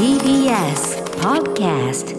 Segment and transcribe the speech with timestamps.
[0.00, 2.16] TBS Podcast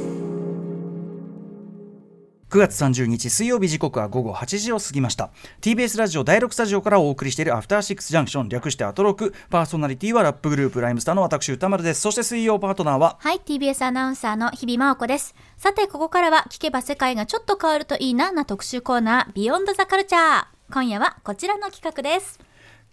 [2.51, 5.31] 9月30日水曜日時刻は午後8時を過ぎました
[5.61, 13.17] TBS ラジオ第6スタジオからお送りしているアフターシックスジャンクション略してアトロクパーソナリティはラップグループライムスターの私歌丸ですそして水曜パートナーは？
[13.19, 15.33] はい、TBS アナウンサーの日々真央子です。
[15.57, 20.45] さて、ここからは聞けば世界がちょっと変わるといいなな特集コーナー、ビヨンドザカルチャー。
[20.71, 22.39] 今夜はこちらの企画です。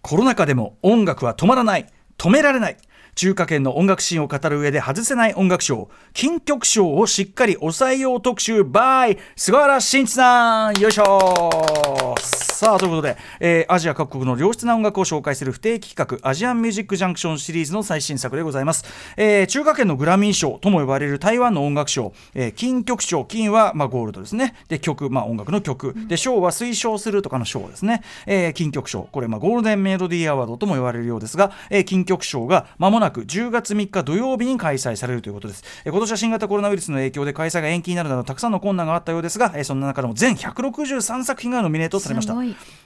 [0.01, 1.85] コロナ禍でも音楽は止まらない
[2.17, 2.77] 止められない
[3.19, 10.79] 中華圏の音楽シーンを語る上で外せない音楽賞金曲賞をしっかり抑えよう特集 by 菅原慎一さん。
[10.79, 12.15] よいしょ。
[12.17, 18.83] さあということで、えーアジア各国の良質な音楽を紹介する不定期企画アジアンミュージックジャンクションシリーズの最新作でございます、
[19.15, 24.55] えー中華圏のグラミー賞とも呼ばれる台湾の音楽賞、えー金曲賞金は、まあ、ゴールドですね。
[24.69, 25.93] で曲、まあ、音楽の曲。
[26.07, 29.03] で賞は推奨するとかの賞ですね、えー金曲賞。
[29.03, 42.35] これ、まあ、ゴールデンメロディーアワードとも言われるようですが、えー金曲賞がまもなく10月3日土曜日に開催されるということです、えー今年は新型コロナウイルスの影響で開催が延期になるなどたくさんの困難があったようですが、えーそんな中でも全163作品がノミネートされました。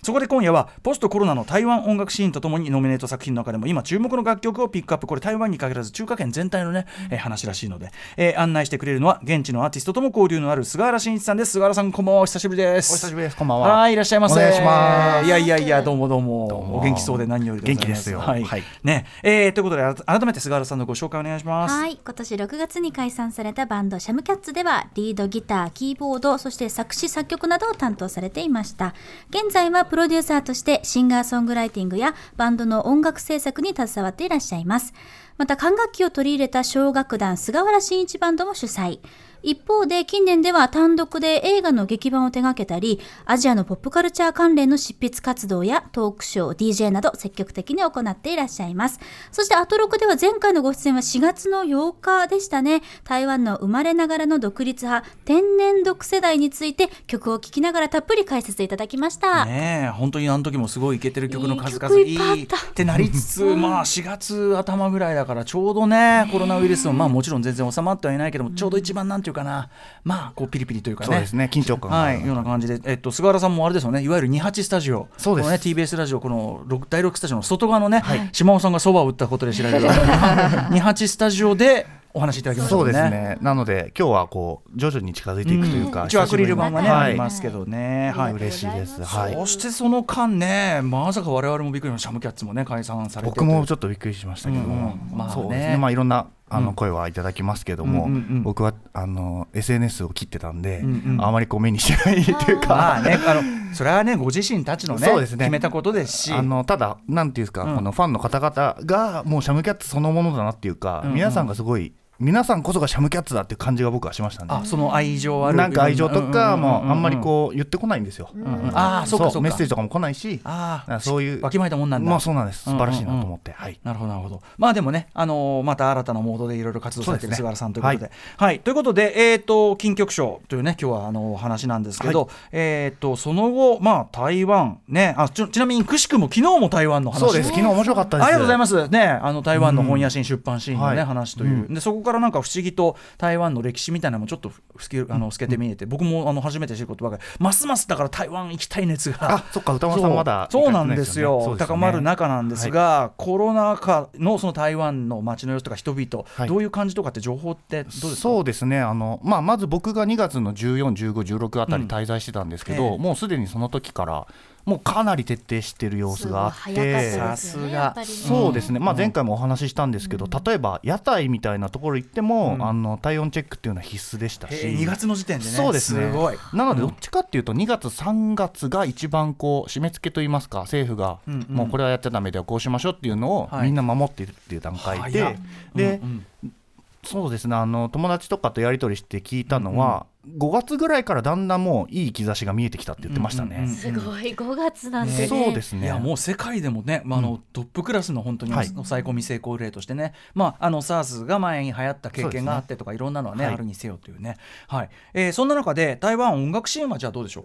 [0.02, 5.08] そこで今夜はポストコロナの台湾音楽シーンとともにノミネート作品の中でも今注目の楽曲をピックアップ。
[5.08, 11.52] これ台湾に限らず中華圏全体のね、えー話らしいので、えー案内してくれるのは現地のアーティストとも交流のある菅原慎一さんです。
[11.52, 12.22] 菅原さんこんばんは。
[12.22, 12.94] お久しぶりです。
[12.94, 13.36] お久しぶりです。
[13.38, 13.78] こんばんは。
[13.78, 14.36] はいいらっしゃいませ。
[14.36, 15.26] お願いします。
[15.26, 16.48] いやいやいやどうもどうも。
[16.50, 16.78] どうも。
[16.80, 17.96] お元気そうで何よりでございます。
[17.96, 18.20] 元気ですよ。
[18.20, 18.64] はい、はい。
[18.84, 19.06] ね。
[19.24, 28.94] えーということで改めて菅原さんのご紹介お願いしますはい、今年6月に解散されたバンドシャムキャッツではリードギター、キーボード、そして作詞作曲などを担当されていました。
[29.30, 34.94] 現在はプロデューサーとしてシンガーソングライティングやバンドの音楽制作に携わっていらっしゃいます。
[35.38, 39.00] また管楽器を取り入れた小楽団菅原慎一バンドも主催。
[39.44, 49.02] 一方で近年では単独で映画の劇版を手掛けたり、アジアのポップカルチャー関連の執筆活動やトークショー、DJ など積極的に行っていらっしゃいます。
[49.34, 52.82] そしてアトロクでは前回のご出演は4月の8日でしたね。
[53.04, 59.44] 台湾の生まれながらの独立派、天然独世代について曲を聴きながらたっぷり解説いただきました。
[59.44, 69.70] ねえ本当にあの時もすごいイケてる曲の数々いいってなりつつまあ4月頭ぐらいだからちょうどねコロナウイルスもまあもちろん全然収まってはいないけどもちょうど一番なんていうかな。
[70.04, 71.08] まあこうピリピリというかね。
[71.08, 71.50] そうですね。
[71.52, 72.80] 緊張感はいような感じで。
[72.86, 74.02] えっと菅原さんもあれですよね。
[74.02, 75.08] いわゆる28スタジオ。
[75.18, 75.50] そうです。
[75.50, 79.88] ね TBS ラジオこの6第6スタジオの外側のね島尾さんがそばを打ったことで知られる。
[80.72, 81.86] 28スタジオで
[82.16, 83.38] お話しいただきましたそうですね。
[83.42, 89.04] なので今日はこう徐々に近づいていくというか、一応アクリル板はね、はいありますけどね、はい、嬉しいです。
[89.04, 89.34] はい。
[89.34, 94.62] そしてその間ね、まさか我々もびっくりのシャムキャッツもね解散されて僕もちょっとびっくりしましたけど。
[94.62, 95.18] も、うんうん。
[95.18, 95.34] まあね。
[95.34, 95.78] そうですね。
[95.78, 96.66] まあいろんなあうん。
[96.66, 98.44] の声はいただきますけども、うんうんうん。
[98.44, 101.26] 僕はあの SNS を切ってたんで、うんうん。
[101.26, 102.68] あまりこう目にしてないっていうか。
[102.70, 103.42] まあね、あの
[103.74, 105.22] それはねご自身たちのねね。
[105.26, 107.76] 決めたことですし、あのただ、なんていうんですか、うん。
[107.76, 111.16] このファンの方々が、もうシャムキャッツそのものだなっていうか、うんうん。
[111.16, 111.94] 皆さんがすごい、
[112.24, 114.48] 皆さんこそがシャムキャッツだっていう感じが僕はしましたね。
[114.52, 115.58] あその愛情ある。
[115.58, 118.30] なんか愛情とかもあんまりうこう言ってこないんですよ。
[118.34, 118.78] んうんうん。
[118.78, 119.42] ああそうかそうか。
[119.42, 121.42] メッセージとかも来ないし、あああそういう。
[121.42, 122.10] わきまえたもんなんだ。
[122.10, 122.64] まあそうなんです。
[122.64, 123.80] 素晴らしいなと思って、はい。
[123.84, 124.42] なるほどなるほど。
[124.58, 128.12] まあでもね、あのーまた新たなモードでいろいろ活動されてる菅原さんということで。
[128.38, 132.30] はい、ということでえっ、と金曲賞というね今日はあのお話なんですけど、はい。
[132.54, 137.20] えっ、とその後まあ台湾ねあちちなみにくしくも昨日も台湾の話。
[137.20, 137.50] そうです。
[137.50, 138.26] 昨日面白かったです。
[138.26, 138.88] ありがとうございます。
[138.88, 141.06] ね、あの台湾の本屋新出版シーンのね、はい。
[141.06, 149.36] 話という、でそこからなんか不思議と台湾の歴史みたいなのもちょっとふけあの透けて見えて、僕もあの初めて知ることばかり、ますますだから台湾行きたい熱が。
[149.36, 150.72] あ、そっか、歌丸さんまだそう。
[150.72, 151.56] なんですよ。
[151.58, 156.48] 高まる中なんですが、コロナ禍のその台湾の街の様子とか人々、はい。
[156.48, 158.16] どういう感じとかって情報ってどうですか？
[158.18, 158.80] そうですね。
[158.80, 161.90] あの、まあ、まず僕が2月の14、15、16あたりうん。
[161.90, 162.98] 滞在してたんですけえど、え。
[162.98, 164.28] もうすでにその時から、
[164.66, 167.12] もうかなり徹底してる様子があって。
[167.12, 167.94] さすが。
[167.98, 168.06] ね。
[168.06, 168.98] そうですね、まあ、うん。
[168.98, 172.66] 前回もお話ししたんですけど、例えば屋台みたいなところ行っても、うん。
[172.66, 175.52] あの体温チェックっていうのは必須でしたし、えー2月の時点でね。
[175.52, 176.12] そうですね。
[176.12, 176.38] ごい。
[176.54, 181.56] なのでどっちかっていうと、2月、3月が一番こう締め付けといいますか、政府が、うんうん。
[181.56, 183.66] もうこれはやっちゃだめだよ、こうしましょうっていうのをはい。
[183.68, 185.36] みんな守っているっていう段階で、早っ。
[185.76, 186.54] でうんうん
[187.04, 187.56] そうですね。
[187.56, 193.58] あの友達とかとやり取りして聞いたのは、5月ぐらいからだんだんもういい兆しが見えてきたって言ってましたね。
[193.58, 193.70] うんうん。
[193.70, 195.28] うんすごい、5月なんてね。
[195.28, 195.84] そうですね。
[195.84, 198.68] いやもう世界でもね、まあ、あのトップクラスの本当にはい。
[198.68, 202.98] 抑え込み成功例としてね、まあ、あの SARS が前に流行った経験があってとか、い。
[202.98, 204.90] ろんなのはね、はいあるにせよというね、はい。
[205.14, 207.42] えーそんな中で台湾音楽シーンはじゃあどうでしょ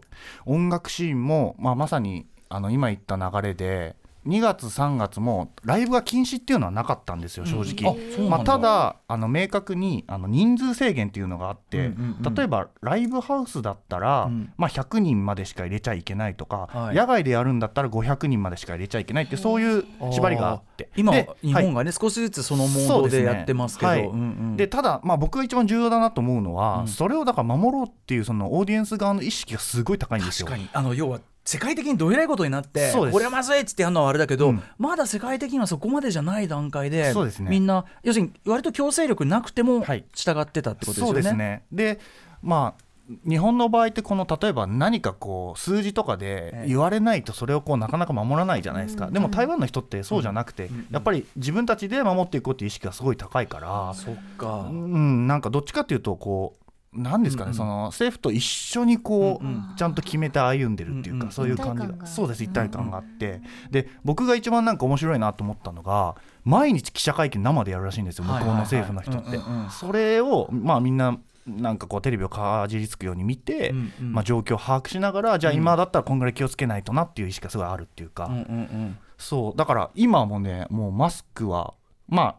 [0.47, 0.53] う？
[0.53, 3.97] 音楽シーンも、まあ、まさにあの今言った流れで
[4.27, 8.37] 2月3月もライブが禁止っていうのはなかったんですよ正直、うなんだ。
[8.37, 14.53] まあ、ただあの明確にあの人数制限っていうのがあって、うんうんうん例えばライブハウスだったら、うん。
[14.57, 16.97] まあ、100人までしか入れちゃいけないとか、はい。
[16.97, 20.91] 野外でやるんだったら500人までしか入れちゃいけないってそういう縛りがあって。
[20.97, 23.93] 今で日本がね、少しずつそのモードでやってますけど。
[23.93, 24.09] ですね。
[24.09, 24.57] はいうんうん。
[24.57, 26.89] でただ、まあ、僕が一番重要だなと思うのは、うん。
[26.89, 30.47] それをだから守ろうっていうそのオーディエンス側の意識がすごい高いんですよ。
[30.47, 30.71] 確かに。
[30.73, 34.63] あの要は世界的にどえらいことになってこれはまずいっつってやるのはあれだけど、うん。
[34.77, 37.49] まだ世界的にはそこまでじゃない段階でそうですね。
[37.49, 40.05] みんな要するに割と強制力なくてもはい。
[40.15, 41.13] 従ってたってことですよね。
[41.13, 41.63] そうですね。
[41.73, 42.01] で
[42.43, 42.83] まあ
[43.27, 54.69] 日本の場合ってこの例えば何かこう数字とかで言われないとそれをこうなかなか守らないじゃないですか、でも台湾の人ってそうじゃなくて、やっぱり自分たちで守っていこうっていう意識がすごい高いから、そっか。
[54.71, 56.68] うん、なんかどっちかっていうとこう
[56.99, 61.33] なんですかね、その政府と一緒にこう、うんちゃんと決めて歩んでるっていうか、うんうん。
[61.33, 62.05] そういう感じ一体感が。
[62.05, 63.41] がそうです一体感があって、
[63.71, 69.39] で僕が一番なんか面白いなと思ったのが毎日記者会見生でやるらしいんですよ向こうの政府の人って、
[69.71, 74.13] それをまあみんななんかこうテレビをかじりつくように見て、うんうん。
[74.13, 78.11] まあ、状況を把握しながらじゃあ今だったらこんぐらい気をつけないとなっていう意識がすごいあるっていう。
[78.11, 78.99] か、うんうんうん。
[79.17, 81.75] そうだから今もねもうマスクは
[82.09, 82.37] まあ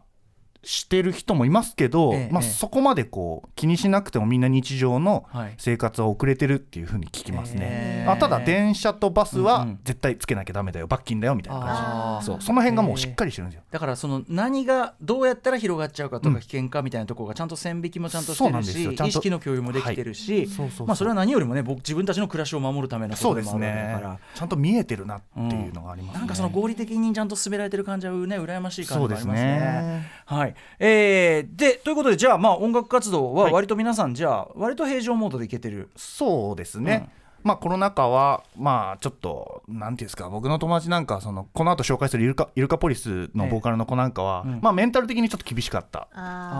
[0.62, 2.30] してる人もいますけど、まあ、ええ。
[2.32, 5.54] ええそこまでこう気にしなくてもみんな日常のはい。
[5.58, 9.78] 生活は遅れてるっていうふうに聞きますね、あただ電車とバスはうんうん。
[9.84, 12.26] 絶対つけなきゃダメだよ罰金だよみたいな感じ。
[12.26, 12.42] そう。
[12.42, 13.64] その辺がもうしっかりしてるんですよ。
[13.70, 16.34] だからその何がどうやったら広がっちゃうかとうん。
[16.34, 18.94] か危険かみたいなところがちゃんと線引きもちゃんとしてるし、ですよ。
[18.94, 20.48] ちゃんと意識の共有もできてるし、
[20.86, 24.18] まあそれは何よりもね僕自分たちの暮らしを守るためのことでもあそうですねるわけだから。
[24.34, 29.42] ちゃんと見えてるなっていうのがありますね、なんかその合理的にちゃんと進められてる感じはね羨ましい感じがありますね。
[29.42, 30.06] ね。
[30.26, 33.52] はい、えーでということでじゃあまあ音楽活動ははい。
[33.52, 35.90] 割と皆さんじゃあ割と平常モードでいけてる。
[35.96, 37.08] そうですね、
[37.42, 44.60] まあコロナ禍はまあちょっとなんていうんですか僕の友達なんかはそのこの後紹介するイルカイルカポリスのボーカルの子なんかは、ええうん。
[44.60, 46.08] まあメンタル的にちょっと厳しかった。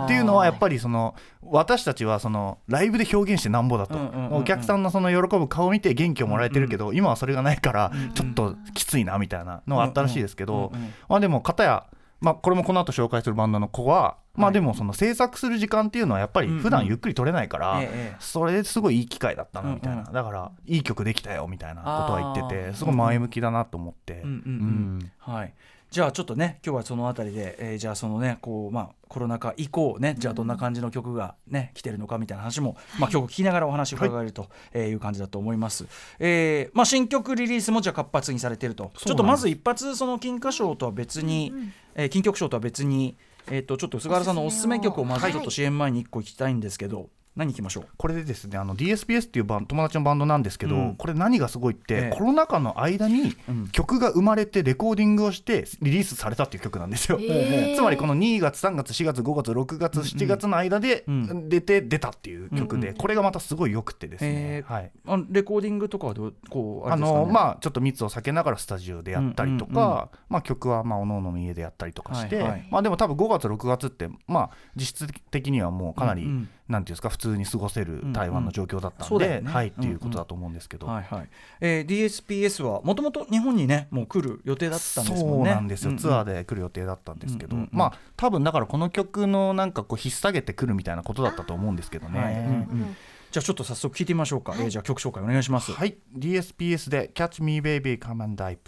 [0.04, 4.36] っていうのはやっぱりその私たちはそのライブで表現してなんぼだと、うんうんうんうん。
[4.38, 10.94] お客さんのその喜ぶ顔を見て元気をもらえてるけど、今はそれがないからちょっときついなみたいなのはあったらしいですけど、うんうん。
[11.08, 11.86] まあでも片や
[12.20, 14.50] まあ、これもこの後紹介するバンドの子は、まはい。
[14.50, 17.82] あでもその制作する時間っていうのはやっぱり普段ゆっくり取れないから、
[18.18, 25.02] それすごいいい機会だったなみたいな、だからいい曲できたよみたいなことは言っててすごい前向きだなと思って、うんうんうん。
[25.02, 25.12] うん。
[25.18, 25.54] はい、
[25.90, 35.86] じゃあちょっとね今日はそのあたりで、えーじゃあそのねこうまあコロナ禍以降ねじゃあどんな感じの曲がね来てるのかみたいな話も、まあ、曲聴きながらお話を伺えるとえーいう感じだと思います、
[36.20, 38.92] えーまあ、新曲リリースもじゃあ活発にされてると。
[38.96, 41.52] ちょっとまず一発その金歌賞とは別に、
[41.96, 43.16] えー金曲賞とは別に
[43.48, 47.84] えー、とちょっと菅原さんのおすすめ曲をまずちょっと CM 前に1個聞きたいんですけど、何いきましょう？
[47.96, 50.96] これでですねあの DSPS っていうバン友達のバンドなんですけど、うん。
[50.96, 52.16] これ何がすごいって、ええ。
[52.16, 53.68] コロナ禍の間にうん。
[53.68, 57.18] 曲が生まれてレコーディングをしてリリースされたっていう曲なんですよ。
[57.20, 57.76] へー。
[57.76, 61.48] つまりこの2月3月4月5月6月7月の間でうん。
[61.48, 64.30] 出て出たっていう曲で、うんこれがまたすごい良くてですね。
[64.32, 64.72] え、ー。
[64.72, 70.08] はい、あレコーディングとかはどうこうあねのまあちょっと密を避けながらスタジオでやったりとか、うんうんうん。
[70.28, 72.68] まあ、曲はまあおのおのの家でやったりとかして、はいはい。
[72.70, 79.50] まあ、でも多分5月6月ってまあ実質的にはもうかなり、うんうんなんていうんですか普通に過ごせる台湾の状況だったんで、そうだよね。
[79.50, 81.28] はいっうんていうことだと思うんですけど、はいはい。
[81.60, 85.50] えー、DSPS はもともと日本にねもう来る予定だったんですもんね。
[85.50, 85.98] そうなんですよ、うんうん。
[85.98, 87.78] ツアーで来る予定だったんですけど、うんうんうん。
[87.78, 92.20] まあ多分だからこの曲のなんかこう引っ提げてくるみたいなことだったと思うんですけどね。
[92.20, 92.34] はい。
[92.34, 92.96] うんうん。
[93.30, 95.72] じゃあちょっと早速聞いてみましょうか、えーじゃあ曲紹介お願いします。
[95.72, 95.96] はい。
[96.16, 98.58] DSPS で「Catch Me Baby Come and Dive」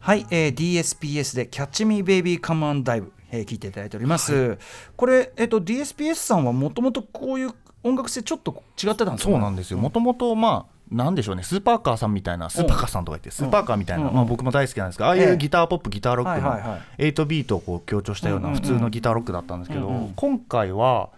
[0.00, 4.58] はい、えー、DSPS で「Catch Me Baby Come on Dive」えー聞いていただいております、
[4.96, 7.50] これ、えっと DSPS さんはもともとこういう
[7.82, 9.30] 音楽性ちょっと違ってたんですか？
[9.32, 9.78] そうなんですよ。
[9.78, 11.42] もともとまあなんでしょうね。
[11.42, 14.14] スーパーカーさんみたいなスーパーカーさんとか言ってスーパーカーみたいな、うん。
[14.14, 15.32] まあ、僕も大好きなんですがああいええ。
[15.32, 17.02] うギターポップギターロックのはいはいはい。
[17.12, 21.10] 8ビートをこう強調したようなん普通のギターロックだったんですけど、今回は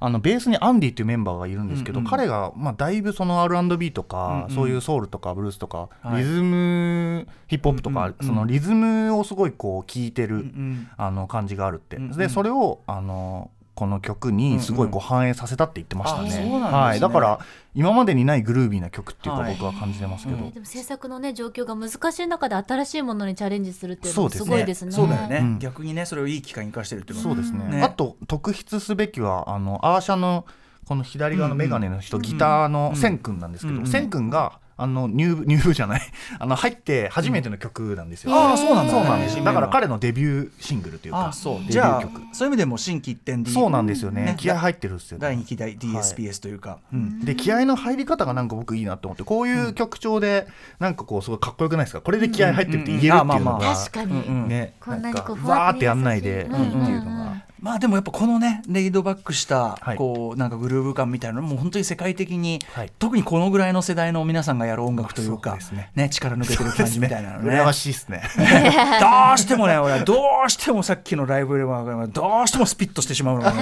[0.00, 2.10] あのベースにアンディっていうメンバーがいるんですけど、うんうん。
[2.10, 4.50] 彼がまあだいぶその R&B とか、うんうん。
[4.50, 6.18] そういうソウルとかブルースとか、はい。
[6.18, 8.26] リズムヒップホップとか、うんうんうん。
[8.26, 10.88] そのリズムをすごいこう聴いてる、うんうん。
[10.96, 12.16] あの感じがあるって、うんうん。
[12.16, 16.50] でそれをあのこの曲にすごいこう反映させたって言ってましたね。
[16.60, 17.38] はい、だから
[17.76, 19.52] 今までにないグルービーな曲っていうかはい。
[19.52, 20.50] 僕は感じてますけど、うん。
[20.50, 24.90] でも制作のね状況が難しい中で新しいものにチャレンジするっていうのもそうですごいですね。
[24.90, 25.58] そうだよね、うん。
[25.60, 27.76] 逆にねそれをいい機会に生かしてるっていうのはそうですね。
[27.76, 27.82] ね。
[27.84, 30.44] あと特筆すべきはあのアーシャの
[30.84, 33.86] この左側のメガネの人、うんギターのセン君なんですけど、うん。
[33.86, 36.00] セン君があの入部 入部じゃない。
[36.38, 38.92] あの入って初めての曲なんですよ、ああそうなんだ。
[38.92, 39.44] そうなんです。
[39.44, 41.28] だから彼のデビューシングルというか。
[41.28, 41.58] あそう。
[41.60, 42.20] デビじゃあュー曲。
[42.32, 44.22] そういう意味でも心機一転でそうなんですよね。
[44.22, 44.34] ね。
[44.38, 45.22] 気合入ってるんですよね。
[45.22, 47.20] 第2期第 DSPS というか、うん。
[47.24, 50.46] で気合の入り方がなんか僕いいなと思ってこういう曲調で
[50.78, 52.00] なんかこうすごいかっこよくないですか？
[52.00, 53.20] これで気合入ってるって言えるっていううんうんうん。
[53.20, 59.96] あまあまのが確かに、うんうんねこんなにこうわーってやんないでいいっていうのがまあでもやっぱこのねレイドバックしたはい。
[59.96, 62.92] こうなんかグルーヴ感みたいなのも本当に世界的に、はい。
[62.98, 65.90] 特にこのぐらいの世代の皆さんがやる音楽というか、ね。
[65.94, 67.54] ね力抜けてる感じみたいなのね。
[67.54, 68.22] 羨ましいですね。
[68.36, 70.14] どうしてもね俺はど
[70.46, 73.52] うしてもさっきのライブではどうしてもスピッとしてしまうのが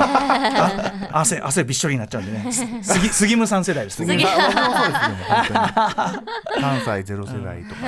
[1.12, 2.52] 汗汗びっしょりになっちゃうんでね。
[2.82, 4.06] 杉杉村さん世代ですね。
[4.06, 6.14] 杉あ僕もそうですよ本
[6.54, 6.62] 当に。
[6.62, 7.80] 関西ゼロ世代とか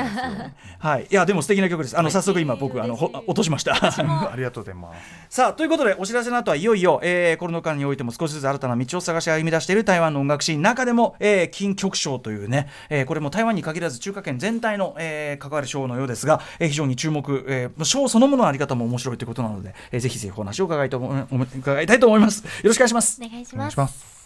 [0.78, 1.06] はい。
[1.10, 1.98] いやでも素敵な曲です。
[1.98, 3.74] あの早速今僕あのほ落としました。
[3.82, 5.36] ありがとうございます。
[5.36, 10.62] さあということでお知らせの後はいよいよ、えーコロナ禍においても少しずつ新たな道を探し歩み出している台湾の音楽シーン。
[10.62, 20.98] 中でも、えー金曲賞というね、えーこれも台湾に限らず中華圏全体の、えー関わる賞のようですが、えー非常に注目、えー賞そのもののあり方も面白いということなので、えーぜひぜひお話を伺いと
[21.58, 22.44] 伺いたいと思います。
[22.44, 23.20] よろしくお願いします。
[23.22, 24.18] お願いしお願ます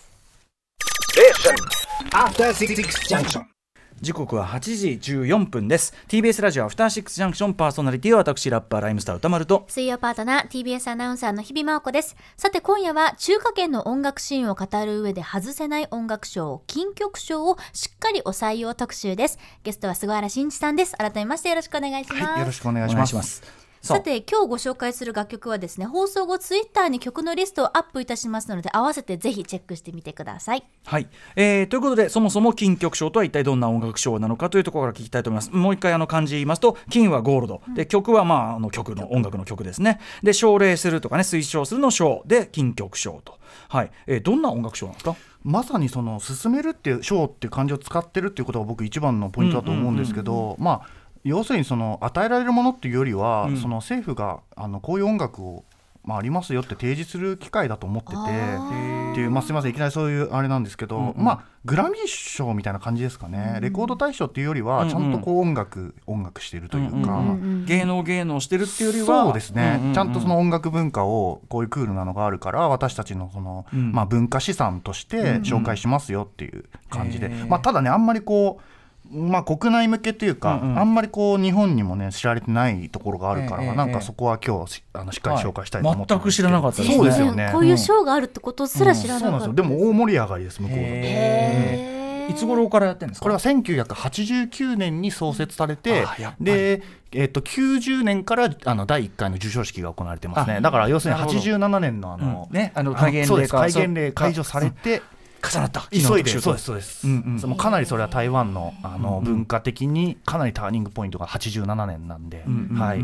[4.02, 5.94] 時刻は8時14分です。
[6.08, 9.64] TBS ラジオアフターシックスジャンクションパーソナリティは私ラッパーライムスター歌丸と。
[9.68, 12.16] 水曜パートナー TBS アナウンサーの日々真央子です。
[12.36, 19.38] さて今夜は中華圏の音楽シーンを語る上で外せない音楽賞金曲賞をしっかりお採用特集です。
[19.62, 20.96] ゲストは菅原慎一さんです。
[20.96, 23.61] 改めましてよろしくお願いします、はい、よろしくお願おいします。
[23.82, 30.64] さて今日ご紹介する楽曲はですね放送後ツイッターに曲のリストをアップいたしますので合わせてぜひチェックしてみてください。
[30.84, 35.50] はい、えーということでそもそも金曲賞とは一体どんな音楽賞なのかというところから聞きたいと思います。
[35.50, 37.60] もう一回あの漢字言いますと金はゴールド。
[37.74, 39.98] で曲はまああの曲の音楽の曲ですね。
[40.22, 43.40] で奨励するとかね推奨するの賞で金曲賞と。
[43.68, 45.16] はい、えーどんな音楽賞なんですか？
[45.42, 53.56] まさにその進めるっていう賞っていう漢字を使ってるっていうことが僕一番のポイントだと思うんですけど、まあ要するにその与えられるものっていうよりは、うん。
[53.56, 55.64] その政府があのこういう音楽を
[56.04, 61.24] まあ、ありますよって提示する機会だと思っててっていう、まあ、すみませんいきなりそういうあれなんですけど、うんうん。
[61.24, 69.24] まあグラミー賞みたいな感じですかね、レコード大賞っていうよりはちゃんとこう音楽、音楽してるというか、うんうんうん芸能芸能してるっていうよりは。
[69.26, 73.92] そうですね、うんうんうんちゃんとその音楽文化をこういうクールなのがあるから私たちのその、うん。
[73.92, 77.46] まあ、文化資産として紹介しますよっていう感じで、へー。
[77.46, 78.81] まあ、ただねあんまりこう
[79.12, 80.78] まあ、国内向けというか、うんうん。
[80.78, 86.96] あんまりこう日本にもね知られてないところがあるから、ええなんかそこは今日しあのしっかり紹介したいと思ってはい全く知らなかったですね。
[86.96, 87.50] そうですよね。
[87.52, 90.90] こういう賞があるってことすら知らなかった、でも大盛り上がりです向こうだと。
[90.90, 93.24] へーいつ頃からやってるんですか？
[93.24, 96.06] これは1989年に創設されて
[96.40, 100.56] で、えっと90年からあの第1回の授賞式が行われてますね。
[100.58, 101.40] あだから要するになるほど。
[101.40, 102.56] 87年のあの、うん。
[102.56, 103.50] ねあの戒厳令そうです。
[103.50, 105.02] か戒厳令そう解除されて、
[105.42, 105.82] 重なった。
[105.90, 106.30] 急いで。
[106.40, 107.56] そうですそうです、うんうん。
[107.56, 112.80] かなりそれは台湾のあの、文化的にかなりターニングポイントが87年なんで、うんうんうん。
[112.80, 113.02] はい、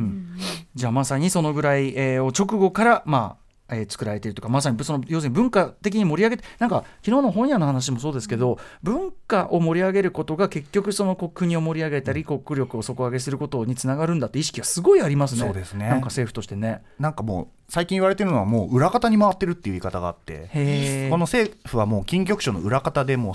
[0.75, 15.41] じゃあまさにそのぐらい、えーを直後からまあえー作られているとかまさにその要するに文化的に盛り上げてなんか昨日の本屋の話もそうですけど文化を盛り上げることが結局その国を盛り上げたり国力を底上げすることにつながるんだって意識がすごいありますね。
[15.43, 15.89] そうですね。
[15.89, 16.83] なんか政府としてね。
[16.99, 20.49] なんかもう最近言われてるのはもう裏方に回ってるっていう言い方があって
[21.11, 23.35] この政府はもう金曲賞の裏方でもう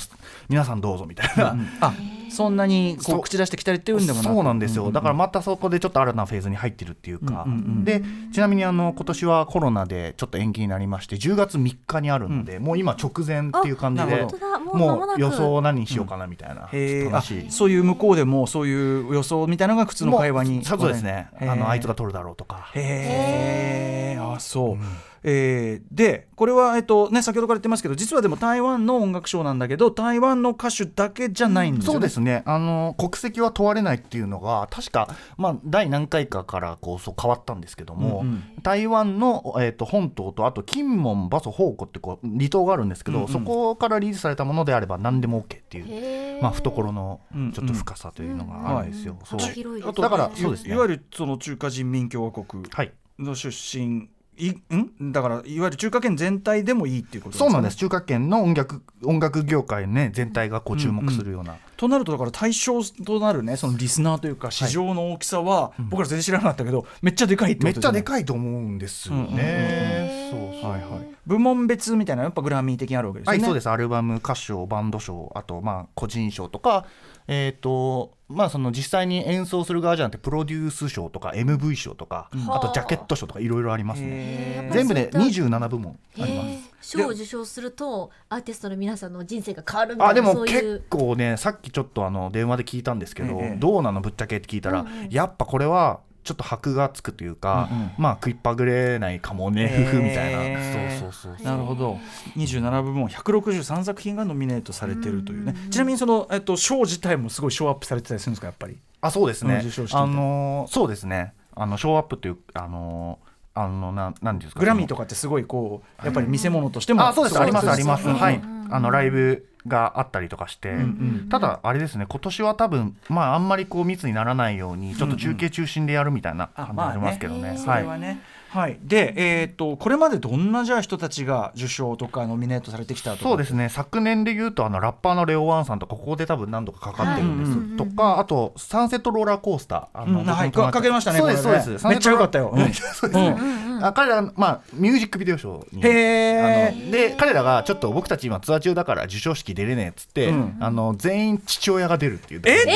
[0.50, 1.68] 皆さんどうぞみたいな、うん。
[1.80, 1.94] あ
[2.32, 3.20] そんなにこそう。
[3.20, 4.30] う口出してきたりっていうんでもな。
[4.30, 14.26] くそうなんですよ、ううだからまたそこでちょっと新たなフェーズに入ってるっていうか、うんうんうんでちなみにあの今年はコロナでちょっと延期になりまして10月3日にあるので、もう今直前っていう感じで
[14.66, 17.16] もう予想何にしようかなみたいな、へー。
[17.16, 20.66] あちょっと話そういう向こうでもそういう予想みたいなのが普通の会話に。
[20.66, 21.28] そうですね。
[21.40, 22.72] あのあいつが取るだろうとか。
[22.74, 24.78] へえあそう、
[25.24, 31.94] えーでこれは、えっとね、先ほどから言ってますけど実はでも台湾の音楽賞なんだけど台湾の歌手だけじゃないんですよね。
[31.94, 32.44] そうですね。
[32.46, 38.44] あの国籍は問われないっていうのが確か、まあ、第何回かからこうそう変わったんですけども、うんうん。
[38.64, 43.30] 台湾の、えー、と本島とあと金門馬祖宝庫ってこう離島があるんですけど、うんうん。
[43.30, 49.18] そこからリリースされたものであれば何でも OK っていう、まあ、懐のうんちょっと深さというのがあるんですよ。
[49.20, 49.40] うんそう。
[49.40, 49.90] 幅広いですね。
[49.92, 50.70] あとだからそうですね。
[50.72, 52.92] いいわゆるその中華人民共和国はい。
[53.20, 55.12] の出身いん？
[55.12, 57.50] だからいわゆる中華圏全体でもいいっていうことかね。
[57.52, 57.78] そうなんです。
[57.78, 69.36] 中華圏の音楽音楽業界ね全体がこう注目するような、となるとだから対象となるねそのリスナーというか市場の大きさは、僕ら全然知らなかったけどめっちゃでかいってことめっちゃでい、かいと思うんですようんうんうん。
[69.36, 70.30] ね。
[70.32, 70.72] そうそう。
[70.72, 73.38] はいはい、部門別みたいなのやっぱグラミー的にあるわけですよね。
[73.38, 73.70] はい、そうです。
[73.70, 76.86] アルバム歌賞バンド賞あとまあ個人賞とか
[77.28, 84.70] えっ、とまあその実際に演奏する側じゃなくてプロデュース賞とか MV 賞とか、あとジャケット賞とかいろいろありますね。
[84.74, 86.44] 全部で27部門ありま
[86.82, 86.98] す。
[86.98, 90.80] 賞を受賞するとアーティストの皆さんの人生が変わるみたいなあでもそういう。
[90.80, 93.58] 結構ねさっきちょっとあの電話で聞いたんですけど、ええ。
[93.58, 97.92] どうなのぶっちゃけって聞いたら、やっぱこれはちょっと箔がつくというか、うんうん。
[97.98, 100.60] まあ食いっぱぐれないかもね、ふふみたいな。
[100.92, 101.98] そうそうそうなるほど。
[102.36, 105.56] 27部門163作品がノミネートされてるというね。
[105.70, 108.78] ちなみにその、えっと、賞自体もすごいショーアップされてたりするんですかやっぱり？
[109.02, 109.64] あそうですね。
[109.92, 111.34] あのーそうですね。
[111.56, 117.40] あのショーアップというあのーあのななんですかグラミーとかかってすごいこうやっぱり見せ物としてもあそうです。
[117.40, 118.42] ありますあります、うんはい。
[118.72, 128.20] あのライブがあったりとかして、んただあれですね今年は多分まああんまりこう密にならないようにちょっと中継中心でやるみたいな感じありますけどね,、それはね、
[128.54, 133.24] はい、で、えー、とこれまでどんなじゃあ人たちが受賞とかノミネートされてきたとか？
[133.24, 133.68] そうですね。
[133.70, 140.02] 昨年で言うとあのラッパーのレオワンさんとかここで多分何度かかかってるんです、はいとかあとサンセットローラーコースター。
[140.02, 140.24] あうん。
[140.24, 140.52] はい。
[140.52, 141.88] かかけましたねそうですそうです。
[141.88, 142.54] めっちゃ良かったよ。
[142.56, 146.84] サンセットローラーそうですね、あ彼らまあミュージックビデオショーにへー。
[146.84, 152.66] あので彼らがちょっと僕たち今ツアー中だから授賞式出れねえっつって、うんあの全員父親が出るっていうえ？
[152.66, 152.72] ど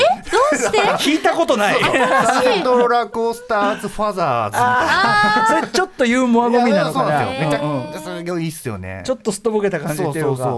[0.54, 0.80] うして？
[0.98, 1.76] 聞いたことない。
[1.80, 4.58] サンセットローラーコースターズファザーズ。
[4.58, 7.26] みたいなちょっとユーモアゴミなのかな。
[7.32, 9.02] めちゃうんうんそれがいいっすよね。
[9.06, 10.54] ちょっとすっとぼけた感じっていうか。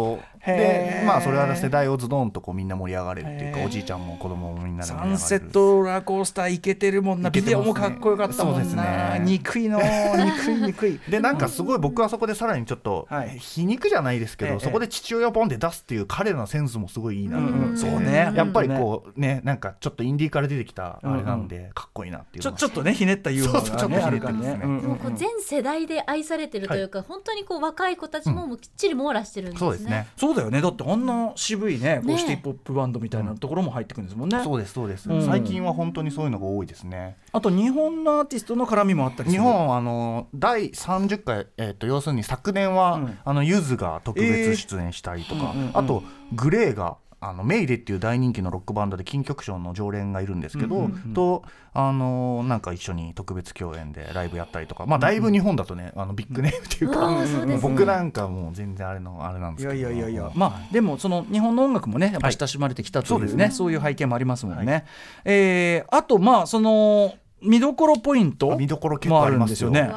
[0.45, 7.29] でまあそれは世代をズドンとこうみんな盛り上がれるっていうかおじいちゃんも子供もみんなで盛り上サがれるンセットローラーコースターいけてるもんな。
[7.29, 8.83] ビデオもかっこよかったもんですな。
[8.83, 10.99] ね憎いの憎い憎い。
[11.09, 18.31] でなんかすごい僕はそこでさらにちょっとはい皮肉じゃないですけど、ええそこで父親をポンで出すっていう彼らのセンスもすごいいいなとそうね。
[18.33, 24.59] やっぱりこうねなんかちょっとインディーから出てきたあれなんで、うんかっこいいなっていうちょっとねひねったユーモアがねあるからひね
[25.01, 29.68] こう全世代で愛されてるというか、本当にこう若い子たちももうきっちり網羅してるんですね。
[29.68, 30.62] そうですねそうだよね。
[30.62, 35.25] だってあんな渋いねこうねシティ・ポップバンドみたいなところも入ってくるんですもんね、そうですそうです、うん。
[35.25, 37.18] 最近は本当にそういうのが多いですね。
[37.32, 39.41] あと日本のアーティストの絡みもあったりする。
[39.41, 43.18] 日本あの第30回、えー、と要するに昨年は、うん。
[43.24, 45.77] あのゆずが特別出演したりとか、えーうんうんうん。
[45.77, 46.03] あと
[46.34, 51.13] グレーがあのメイデっていう大人気のロックバンドで金曲賞の常連がいるんですけど、うんうんうん。
[51.13, 57.17] とあのなんか一緒に特別共演でライブやったりとか、まあ、だいぶ日本だとねあのビッグネームっていうか、うん。
[57.17, 57.59] うですね。
[57.61, 59.81] 僕なんかもう全然あれのあれなんでいすけど。
[59.81, 60.31] やいやいやいや。
[60.33, 63.51] まあでもその日本の音楽もねやっぱ親しまれてきたというね,、そうですね。
[63.51, 64.85] そういう背景もありますもんね、
[65.25, 69.89] えーあとまあその見どころポイント見どころ結構もあるんですよね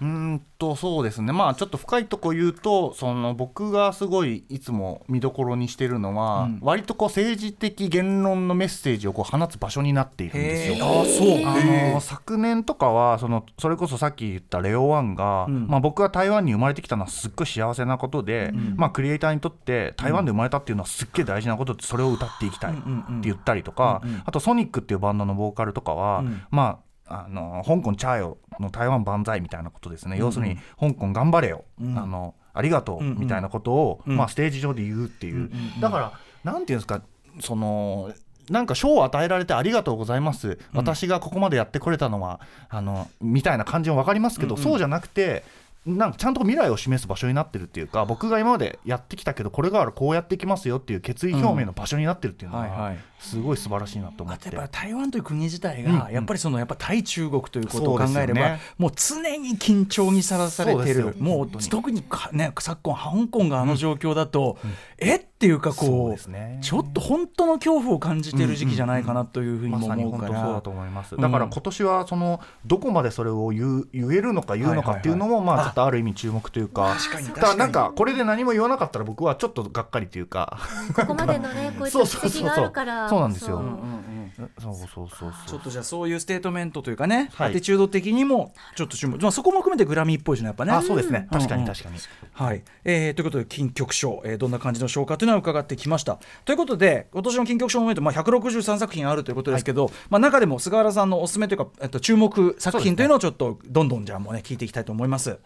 [0.00, 1.32] うんとそうですね。
[1.32, 6.58] まあちょっと深いとこ言うとその僕がすごいいつも見どころにしてるのは、うん。
[6.62, 10.86] 割とこう政治的言論のメッセージをこう放つ場所になっているんですよ。
[10.86, 11.46] あそう。
[11.46, 15.66] あの昨年とかはそのそれこそさっき言ったレオワンが、うん。
[15.66, 18.74] まあ、僕が台湾に生まれてきたのはすっごい幸せなことで、ん。
[18.76, 22.82] まあ、クリエイターにとって台湾で生まれたっていうのはすっげえ大事なことってそれを歌っていきたいって
[23.22, 31.98] 言ったりとか、あとソニックっていうバンドのボーカルとかは、うんまああの香港チャーよの台湾万歳みたいなことですね、うん要するに香港頑張れよ、うん。
[31.98, 36.12] あのありがとううんうんみたいなことを、うんまあ、ステージ上で言うっていう、うんうんうんだから
[36.44, 37.02] なんていうんですか
[37.40, 38.12] その
[38.48, 44.60] なんか賞を与えられてありがとうございます、私がここまでやってこれたのはあのみたいな感じも分かりますけど、うん。
[44.60, 45.42] うんそうじゃなくて
[45.86, 54.48] なんかちゃんと未来を示す場所になってるっていうか僕が今までやってきたけどこれからこうやっていきますよっていう決意表明の場所になってるっていうのは、はいはいすごい素晴らしいなと思って。
[54.48, 55.98] あとやっぱり台湾という国自体うんうん。
[55.98, 61.14] がやっぱりそのやっぱ対中国ということを考えれば、もう常に緊張にさらされてる。
[61.18, 64.58] もう特にか、ね、昨今香港があの状況だと、
[64.98, 66.58] えっていうかこうですね。
[66.62, 71.14] ちょっと本当の恐怖を感じてる時期じゃないかなというふうにも思うから、本当そうだと思います。
[71.14, 71.20] うん。
[71.20, 76.96] だから今年はそのどこまでそれを言う言えるのか言うのかっていうのもまあちょっとある意味注目というか。
[76.98, 80.58] 確かにだからなんかこれで何も言わなかったら僕はちょっとがっかりというか。
[80.94, 83.56] ここまでのねこういった指摘があるからそうなんですよ。
[83.56, 83.64] そう。
[83.64, 84.50] うんうんうん。
[84.60, 85.32] そうそうそうそう。
[85.46, 87.48] ちょっとじゃあそういうステートメントというかね、はい。
[87.48, 90.72] アティチュード的にもちょっと注目、まあ、そこも含めてグラミーっぽいしねやっぱね。
[90.72, 91.28] あそうですね。
[91.30, 91.96] うん確かに確かに。
[92.32, 92.62] はい。
[92.84, 96.18] えーということで金曲賞、えーどんな感じの賞かというのは伺ってきました。
[96.44, 105.38] ということで今年の金曲賞のメント、まあ、163作品あるということですけど、まあ、中でも菅原さんのおすすめというか、えっと、注目作品というのをちょっとどんどんじゃあもうね聞いていきたいと思います。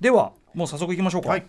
[0.00, 1.46] ではもう早速いきましょうか、はい。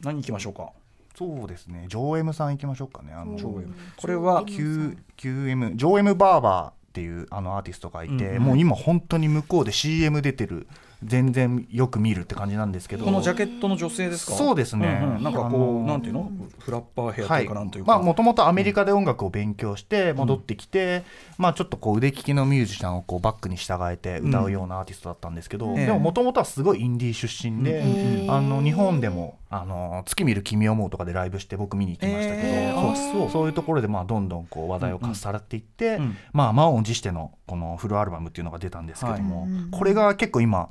[0.00, 0.70] 何いきましょうか？
[1.16, 1.86] そうですね。
[1.88, 3.12] ジョーエムさん行きましょうかね。
[3.12, 3.74] あのジョーエム。
[3.96, 8.42] これは Q QM ジョーエムバーバーっていうあのアーティストがいて、うんうん。
[8.42, 10.66] もう今本当に向こうで CM 出てる
[11.02, 13.04] 全然よく見るって感じなんですけど。
[13.04, 14.32] このジャケットの女性ですか？
[14.32, 14.86] そうですね。
[14.86, 15.22] んうん。
[15.22, 16.30] なんかこう、あのーなんていうの？
[16.58, 21.04] フラッパーヘアとはいいうかなんというか、まあもともとアメリカで音楽を勉強して戻ってきて、
[21.36, 25.86] まあちょっとこう腕利きのミュージシャンをこうバックに従えて歌うようなアーティストだったんですけど、ええ。
[25.86, 28.30] でももともとはすごいインディー出身で、うん。
[28.30, 36.16] あの日本でもあの「月見る君を思う」とかでライブして僕見に行きましたけど、ええそうあそういうところでまあどんどんこう話題をかっさらっていって、うん。
[36.32, 39.50] まあ満を持してのこのフルアルバムっていうのが出たんですけども、はい。
[39.70, 40.70] これが結構今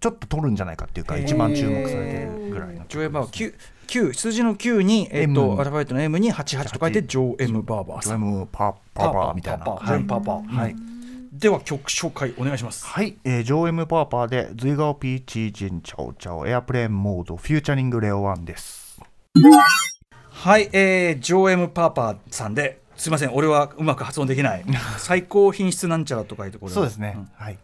[0.00, 3.54] ちょっと取るんじゃないかっていうか一番注目されてるぐらいのジョーエム・バーバー
[3.86, 8.22] 9, 9数字の9に、えっと M アルファベットの M に88と書いてジョー・エム・バーバージョさん。
[8.22, 9.64] エムパーパーみたいな。
[9.64, 10.91] ジョエム・パーパー、はい
[11.32, 12.84] では曲紹介お願いします。
[12.84, 19.00] はい、えー、ジョーエムパーパーで「最高品質靜悄悄 Airplane Mode featuring レオワン」です。
[20.28, 23.32] はい、えー、ジョーエム・パーパーさんですいません。
[23.32, 24.64] 俺はうまく発音できない。
[24.98, 27.30] 最高品質なんちゃらとかいうところそうですね、ん。
[27.34, 27.58] はい。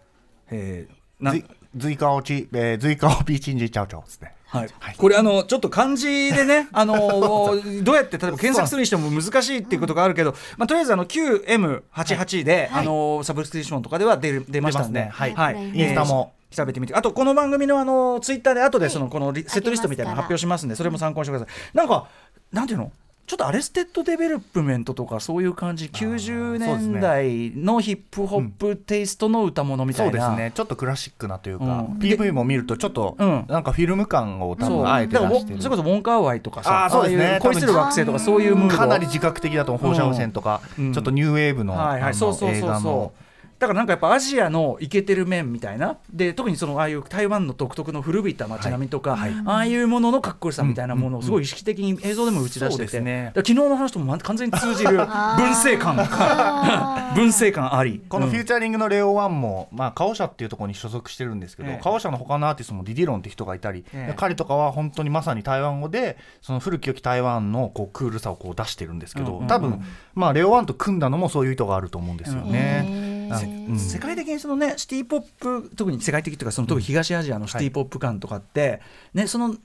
[0.51, 1.35] えーな
[1.77, 4.35] ズイズイカオチ、えー、ズイカオピーチンジンチャオチャオですね。
[4.47, 15.35] はい、これあのちょっと漢字でね あのどうやって例えば検索するにしても難しいっていうことがあるけど、まあ、とりあえずあの 9M88 で、あのサブスクリプションとかでは出る出ましたんで、ねはい。
[15.35, 15.71] はい。
[15.75, 16.33] インスタも。
[16.33, 16.95] えー調べてみて。
[16.95, 21.77] あとこの番組のあのツイッターで後でそのこのリセットリストみたいなの発表しますんでそれも参考にしてください。
[21.77, 22.09] なんか
[22.53, 22.91] なんていうの？
[23.29, 30.53] ちょっとアレステッドデベロップメントとかそういう感じ90年代のヒップホップテイストの歌物みたそいうな、ですね。
[30.55, 31.99] ちょっとクラシックなというか、うん。
[31.99, 33.45] PV も見るとちょっと、うん。
[33.47, 34.79] なんかフィルム感を多そう。
[34.79, 35.61] 分あえて出してる。
[35.61, 37.39] それこそウォンカーワイとかさあーそうですね。
[37.43, 38.77] 恋する惑星とかそういうムード。
[38.79, 40.95] かなり自覚的だと思う放射線とか、うん。
[40.95, 43.28] ちょっとニューウェーブの,、はいはい、そうそうそうそ映画のう
[43.59, 45.99] だからなんかやっぱアジアのイケてる面みたいな。
[46.13, 53.33] で特にそのああいう台湾の独特の古びた街並みとか、ああいうもののかっこよさみたいなものをすごい意識的に映像でも打ち出してて、ね。
[53.35, 55.07] 昨日の話とも完全に通じる文
[55.51, 55.97] 政感。
[57.15, 58.01] 文政感あり。
[58.09, 61.83] このフュうんーチャリングのレオワンも、まあ、カオシャっていうところに所属してるんですけど、ええ。
[61.83, 64.15] カオシャの他のアーティストもディディロンって人がいたり、ええ。
[64.17, 69.83] 彼とかは本当にまさに台湾語でその古き良き台湾のこうクールさをこう出してるんですけど、うんうんうん多分、
[70.15, 73.08] まあ、レオワンと組んだのもそういう意図があると思うんですよね。
[73.77, 78.81] 世界的にそのねシティ・ポップ特に世界的というかその特に東アジアのシティ・ポップ感とかって、
[79.15, 79.59] ね、そのふ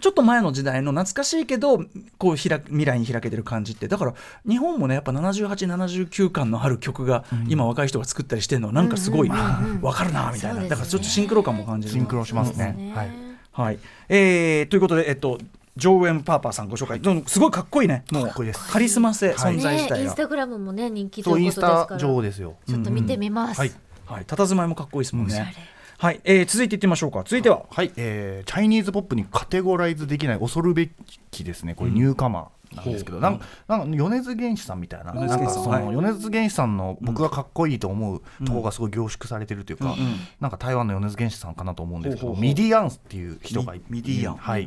[0.00, 1.84] ちょっと前の時代の懐かしいけど
[2.18, 3.88] こうひら未来に開けてる感じって。
[3.88, 4.14] だから
[4.48, 11.94] 日本もねやっぱ7879感のある曲が今若い人が作ったりしてるのはなんかすごいわかるなみたいな、だからちょっとシンクロ感も感じる。
[11.94, 12.74] シンクロしますね。
[12.76, 13.10] ねはい。
[13.52, 13.78] はい。
[14.08, 15.38] えーということで、えっと、
[15.80, 17.00] ジョーエム・パーパーさんご紹介。
[17.26, 18.04] すごいかっこいいね。
[18.12, 18.24] もう。
[18.26, 18.70] かっこいいです。
[18.70, 19.56] カリスマ性、はい。
[19.56, 19.96] 存在自体が。
[19.96, 20.14] ねインス。
[20.14, 21.86] タグラムもね人気ということですから。
[21.86, 22.56] タ女王ですよ。
[22.68, 23.72] ちょっと見てみます、はい。
[24.06, 25.54] はい、佇まいもかっこいいですもんね。
[25.98, 27.18] はい、えー続いていってみましょうか。
[27.18, 30.90] 続いては、はい、えーチャイニーズポップにカテゴライズできない恐るべ
[31.30, 39.94] きですね、これ、ニューカマーなんですけど、なんかなんか米津玄師さんみたいな、米津なんかそ玄師さんの米津玄師さんの僕がかっこいいと思うところがすごい凝縮されてるというか、
[40.40, 44.36] なんか台湾の米津玄師さんかなと思うんですけど、ミディアンスっていう人がいミミディアン。
[44.36, 44.66] はい、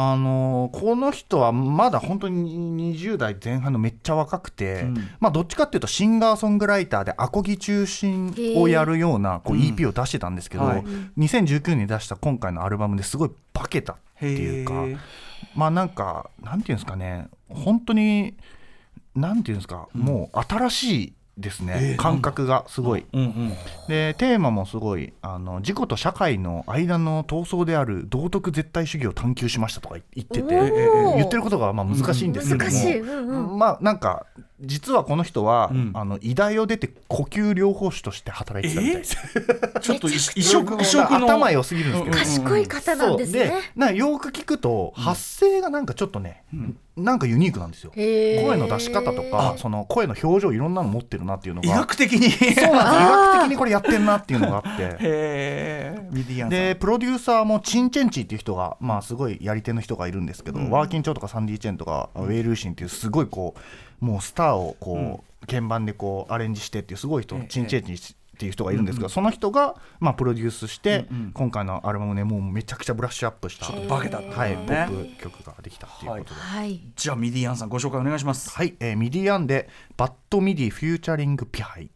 [0.00, 4.94] あのーこの人はまだ本当に20代前半のめっちゃ若くて、うん。
[5.18, 9.62] まあ、どっちかっていうとシンガーソングライターでアコギ中心をやるようなこううん。
[9.62, 10.84] EP を出してたんですけど、はい。
[11.18, 14.86] 2019年に出した今回のアルバムですごい化けたっていうか
[15.56, 17.26] まあなんかなんていうんですかね。
[17.48, 18.36] 本当に
[19.16, 23.06] なんていうんですか、もう新しいですね、えー感覚がすごい。
[23.12, 23.52] うんうん。
[23.88, 30.48] でテーマもすごいあの自己と社会の間の闘争である道徳絶対主義を探求しましたとか言ってて
[31.16, 34.26] 言ってることがまあ難しいんですけども、難しい、うんうん、まあなんか
[34.60, 35.90] 実はこの人は、うん。
[35.94, 38.96] あの医大を出て呼吸療法士として働いてたみたい。
[38.96, 39.16] です。
[39.80, 42.24] ちょっと異色異色の頭良すぎるんですけど、うん。
[42.24, 43.52] 賢い方なんですね。
[43.76, 46.42] なよく聞くと発声がなんかちょっとね、
[46.96, 47.92] なんかユニークなんですよ。
[47.94, 51.68] 声の出し方とかその声の表情いろんなの持ってるなっていうのが。
[51.68, 52.30] 医学的に？
[52.30, 52.68] そうなんですよ。
[52.68, 54.82] 医学的にこれやってんなっていうのがあって。
[54.98, 56.08] へえ。
[56.10, 56.48] ミディアンさん。
[56.50, 63.60] でプロデューサーもチン・チェンチーっていう人が、まあ、すごいやり手の人がいるんですけど、ワーキン・チョウとかサンディ・チェンとか、ウェイ・ルーシンっていうすごいこう
[64.00, 71.32] もうスターをこう、鍵盤でこうアレンジしてっていうすごい人、ええチン・チェンチーっていう人がいるんですけど、その人が、まあ、プロデュースして、うんうん。
[71.32, 74.86] 今回のアルバムねもうめちゃくちゃブラッシュアップした、ちょっと化けたはい、ね。
[74.88, 76.40] ポップ曲ができたっていうことで。
[76.40, 76.80] はい。
[76.94, 78.50] じゃあミディアンさんご紹介お願いします。
[78.50, 81.90] はい、えーミディアンでBad ミディ featuring ピハイ。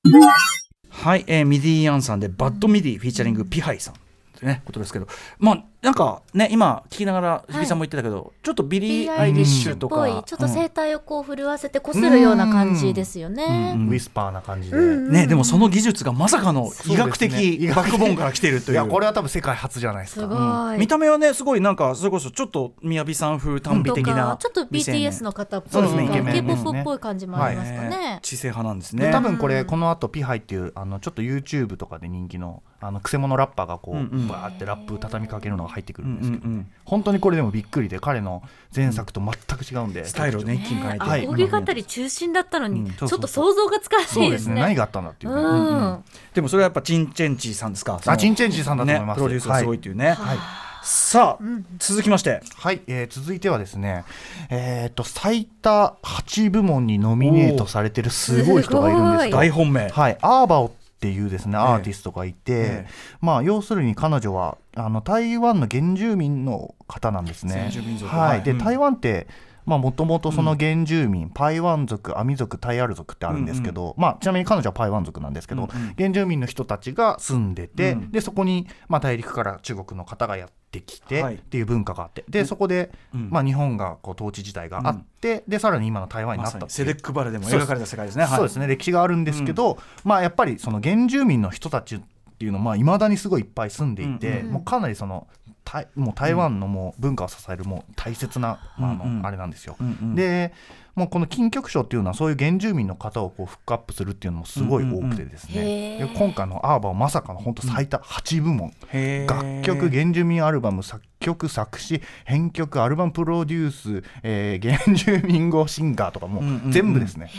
[0.91, 3.95] はい、えーミディアンさんで Bad ミディ featuring ピハイさん。
[3.95, 3.97] っ
[4.41, 5.07] てね、ことですけど、
[5.39, 13.73] まあ、なんかね、今聞きながら、日比さんも言ってたけど、ちょっとビリー・アイリッシュとか、ちょっと声帯をこう震わせてこするような感じですよね。
[13.75, 13.89] うん。
[13.89, 14.77] ウィスパーな感じで。
[14.77, 18.75] ね、でもその技術がまさかの医学的ねバックボーンから来ているという。
[18.75, 20.21] いやこれは多分世界初じゃないですか。
[20.21, 20.79] すごい。
[20.79, 21.77] 見た目はねすごいなん。
[21.77, 23.39] かそれこそちょっと宮城さん。
[23.39, 28.19] 風耽美的なちょっと BTS の方っぽいそうですね K-POP っぽい感じもありますかねね。
[28.23, 28.79] 知性派なん。
[28.79, 34.01] ですでね多分これこの後ピハイっていうあのちょっと YouTube とかで人気のあのクセモノラッパーがこう、うん。
[34.13, 34.29] うん。
[34.29, 38.43] バーってラップ畳みかけるのが入ってくるうんんですけど、うんうん本当にこれでもびっくりで彼の
[38.75, 41.25] 前作と全く違うんで、スタイルをね一気に変えて、はい。
[41.25, 44.27] アコギ語り中心だったのに、ちょっと想像がつかなそですね。
[44.27, 44.61] いうですね。
[44.61, 46.05] 何があったんだっていうね、うん。
[46.35, 47.99] でもそれはやっぱチンチェンチーさんですか？
[48.05, 50.39] あチンチェンチーさんだと思いねます、プロデュースがすごいっていうね、はい。
[50.83, 51.45] さあ、
[51.79, 52.43] 続きまして。
[52.57, 54.05] はい、えー続いてはですね、
[54.51, 59.89] えー、と最多8部門にノミネートされてるすごい人がいるんです大本命。
[59.89, 60.71] はい、アーバオっ
[61.03, 62.89] っていうですねえアーティストがいて、ええ。
[63.21, 67.73] まあ要するに彼女はあの台湾の原住民の方なんですね。
[68.07, 69.27] はい、で台湾って
[69.65, 75.95] まあもともとその原住民、パイワン族アミ族タイアル族ってあるんですけど、まあ、ちなみに彼女はパイワン族なんですけど、うんうん。
[75.97, 78.13] 原住民の人たちが住んでて、うん。
[78.13, 81.35] でそこに、まあ、大陸から中国の方がやってきて、はい。
[81.35, 82.25] っていう文化があって。
[82.29, 83.31] でそこで、うん。
[83.31, 86.71] まあ、日本がこう統治時代があって、でさらに今の台湾になまったっていう。
[86.71, 88.25] さにセデックバレでも描かれた世界ですね。
[88.25, 88.37] はい。
[88.37, 88.67] そうですね。
[88.67, 92.01] 歴史があるんですけど、まあやっぱりその原住民の人たちっ
[92.39, 95.27] ていうのはいまだにすごいいっぱい住んでいて、もうかなりその
[95.65, 99.77] 台もう台湾のもう文化を支えるもう大切な、まああのあれなんですよ。
[100.15, 100.53] で
[100.95, 106.09] もうこの金曲賞っていうのはそういう原住民の方をこうフックアップするっていうのもすごい多くてですうんうんうん。
[106.15, 113.71] 今回のアーバーはまさかの本当最多8部門、へー楽曲原住民アルバム作曲作詞編曲アルバムプロデュー
[114.03, 116.73] ス、えー原住民語シンガーとかもうんうんうん。
[116.73, 117.31] 全部ですね。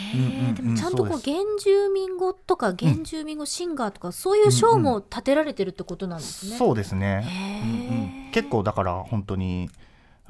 [0.56, 6.56] でもちゃんとこう原住民語とか原住民語シンガーとかそういう賞も立てられてるってことなんですね。
[6.56, 7.22] そうですね。
[7.24, 8.32] へー。
[8.32, 9.70] 結構だから本当に、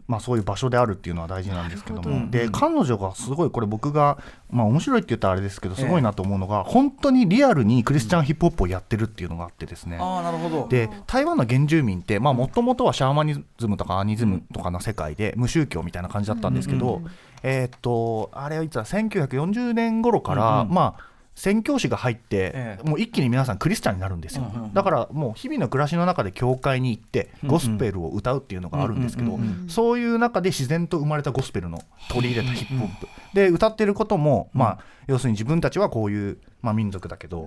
[0.07, 2.31] まあ、そういう場所であるっていうのは大事なんですけども。
[2.31, 2.53] でうん。
[2.53, 4.19] 彼女がすごいこれ僕が、
[4.51, 10.69] まあ、面白いって言ったらあれですけどええすごいなと思うのが、本当にリアルにクリスチャンヒップホップをやってるっていうのがあってですね、ああなるほど。
[10.69, 17.07] で台湾の原住民ってもともとはシャーマニズムとかアニズムとかの世界で無宗教みたいな感じだったんですけど、うん
[17.43, 22.89] えーっとあれはいつだ？1940年頃から、まあ宣教師が入って、ええ。
[22.89, 37.47] もう一気に皆さんクリスチャンになるんですよ、だからもう日々の暮らしの中で教会に行ってゴスペルを歌うっていうのがあるんですけど、そういう中で自然と生まれたゴスペルの取り入れたヒップホップ、で歌ってることも、まあ要するに自分たちはこういう、まあ、民族だけど、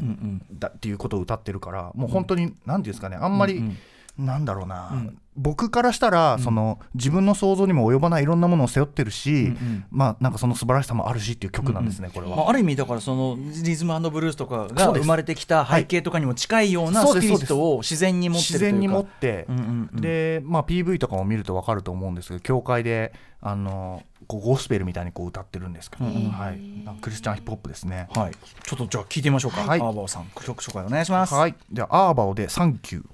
[0.51, 3.77] だっていうことを歌ってるからもう本当に何ていうんですかねあんまり、うん
[4.17, 5.17] なんだろうな、うん。
[5.35, 9.85] 僕からしたら、その自分の想像にも及ばないいろんなものを背負ってるし、うんうん。
[9.91, 12.35] まあなんかその素晴らしさもあるしっていう曲なんですね、これは。
[12.35, 18.75] まあ、ある意味だからそのリズムブルースとかが生まれてきた背景とかにも近いようなスピリットを自然に持ってるというか。
[18.75, 26.29] 自然に持って、うんうんうんで、まあ、PV とかも見ると分かると思うんですけど教会であのこうゴスペルみたいにこう歌ってるんですけど、うんうん。
[26.29, 26.59] はい、
[27.01, 28.09] クリスチャンヒップホップですね。
[28.13, 28.33] はい。
[28.63, 29.79] ちょっとじゃあ聞いてみましょうか、はい。
[29.79, 31.33] アーバオさん曲紹介お願いします。
[31.33, 33.05] はい、でアーバオで「サンキュー」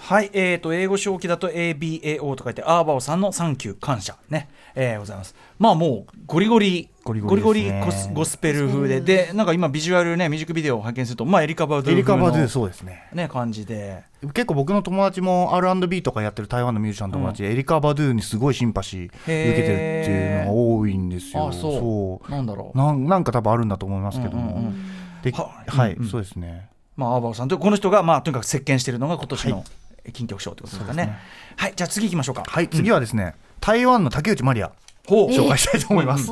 [0.00, 4.16] はい、えー、と英語表記だと ABAO と書いてアーバオさんのサンキュー感謝。
[4.28, 5.34] ね、えー、ございます。
[5.58, 9.00] まあもうゴリゴリゴリゴリゴリゴリゴスゴスペル風で。
[9.00, 13.08] でなんか今ビジュアルねミュージックビデオを拝見するとまあエリカ・バドゥエリカ・バドゥ風のそうですね。
[13.12, 14.02] ね感じで。
[14.34, 21.48] 結構僕の友達も R&B とかやってる台湾のミュージシャンの友達で、エリカ・バドゥにすごいシンパシー受けてるっていうのが多いんですよ。
[21.48, 22.30] あそう。
[22.30, 22.78] なんだろう。
[22.78, 25.22] なんなんか多分あるんだと思いますけども、うんうんうん。
[25.22, 26.02] でははい、うん。
[26.02, 26.68] うんそうですね。
[26.96, 29.64] まあアーバオさんとこの人がまあとにかく席巻しているのが今年はの
[30.12, 31.18] 金曲賞ということですかね,、ね。
[31.56, 32.44] はいじゃあ次行きましょうか。
[32.46, 34.72] はい、次はですね、台湾の竹内まりや
[35.06, 36.30] 紹介したいと思います。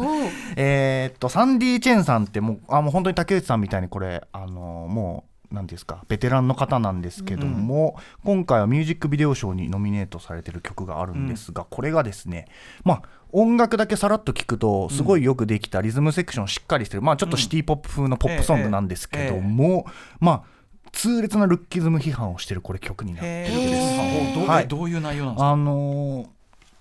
[0.57, 12.47] えーっとサンディ・チェンさんってもうあもう本当に竹内さんみたいにこれあのもうなんですかベテランの方なんですけども、今回はミュージックビデオ賞にノミネートされてる曲があるんですが、これがですね
[12.85, 13.03] まあ
[13.33, 19.87] 音楽だけさらっと聞くとすごいよくできたリズムセクションしっかりしてる、まあちょっとシティ・ポップ風のポップソングなんですけども、
[20.21, 20.58] まあ
[20.93, 24.39] 痛烈なルッキズム批判をしてるこれ曲になってへるんです。
[24.39, 24.41] ー。
[24.41, 25.51] どうはいどういう内容なんですか？
[25.51, 26.27] あのー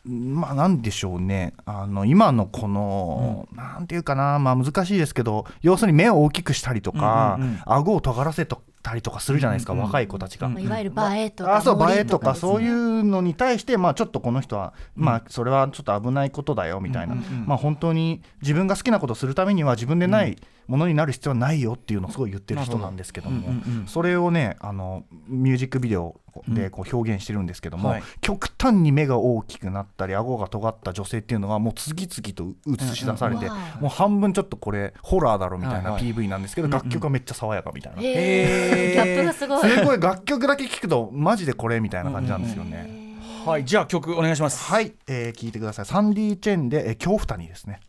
[0.08, 1.54] まあなんでしょうね。
[1.65, 7.62] あの今のこの、なんていうかな、まあ、難しいですけど要するに目を大きくしたりとか、うんうんうん。
[7.65, 8.58] 顎を尖らせた
[8.96, 10.48] りとかするじゃないですか、うんうん若い子たちが。
[10.48, 17.46] うんまあいわゆる映えとかあそう映えとかそういうのに対して、まあ、ちょっとこの人は、まあ、それはちょっと危ないことだよみたいな、うんうんうん。
[17.48, 23.65] まあ、本当に自分が好きなことをするためには自分でないものになる必要はないよっていうのをすごい言ってる人なんですけども、なるほど。
[23.67, 38.02] うんうんうんそれをねあのミュージックビデオでこう表現してるんですけども、はい極端に目が大きくなったり顎が尖った女性っていうのがもう次々と映し出されて、うんうんもう半分ちょっとこれホラーだろみたいなはいはい PV なんですけど、楽曲はめっちゃ爽やかみたいな。
[38.02, 39.69] へーギャップがすごい。
[39.69, 43.08] すごい楽曲だけ聞くとマジでこれみたいな感じなんですよね。
[43.45, 45.86] はいじゃあ曲お願いしますはい、えー聞いてください。
[45.86, 47.80] サンディ・チェンで、えー恐怖谷ですね。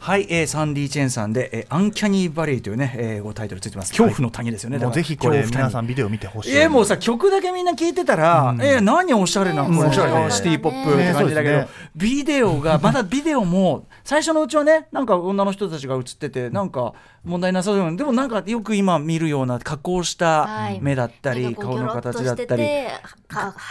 [0.00, 3.90] はい、えー、サンディ・チェンさんで、えー、アンキャニー・バレーというね、えー、タイトルついてます。
[3.92, 4.78] 恐怖の谷ですよね。
[4.78, 5.84] もうぜひこれ皆さん。
[5.84, 6.56] んビデオ見てほしい。
[6.56, 22.64] えー、もうさ曲だけみんな聞いてたら、うんえー、何おしゃれな、うんおしゃれねシティ・ポップって感じだけど、ねビデオが まだビデオも最初のうちはねなんか女の人たちが映っててなんか問題なさそうなでもなんかよく今見るような加工したはい目だったり、なんかこう顔の形だったり。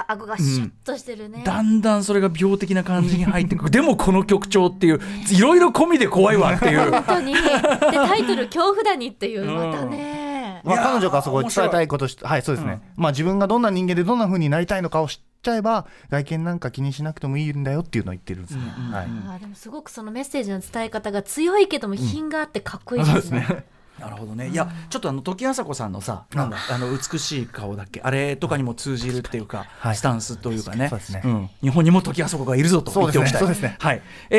[0.08, 1.44] 顎がシュッとしてるね。
[1.46, 6.92] だんだんそれが病的な感じに入ってくるでもこの曲調っていういろいろ込みで怖いわっていう。
[6.92, 7.34] 本当に。
[7.34, 10.62] でタイトル恐怖谷っていうまたね。
[10.64, 19.06] まあ、彼女がそこで伝えたいことしはいそうですね、まあ自分がどんな人間でどんな風になりたいのかを知っちゃえば外見なんか気にしなくてもいいんだよっていうのを言ってるんですね、はい。
[19.06, 23.66] あーでもすごくそのメッセージの伝え方が強いけども品があってかっこいいですね。
[24.00, 24.50] なるほどね。
[24.50, 30.90] いやちょっとあの時あさこさんのさなんだあの美しい顔だっけあれとかにも通じるっていうか、はいスタンスというかね。
[30.90, 31.20] そうですね。
[31.26, 33.38] ん、日本にも時あさこがいるぞと言っておきた。
[33.38, 33.76] いそうですね。
[33.80, 34.02] はい。
[34.30, 34.38] え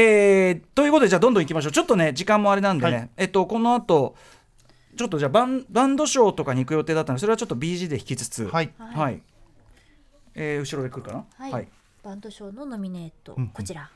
[0.52, 1.72] ーということでじゃあどんどんいきましょう。
[1.72, 3.10] ちょっとね時間もあれなんでね、はい。
[3.18, 4.16] えっとこの後
[4.96, 8.46] ちょっとじゃあバンバンドショーとかに行く予定だったのでそれはちょっと BG で引きつつ。
[8.46, 8.72] はい。
[8.78, 9.22] はい、
[10.34, 11.24] えー後ろで来るかな？
[11.36, 11.68] はい、はい、
[12.02, 13.48] バンド賞のノミネート、うん。
[13.48, 13.90] こちら。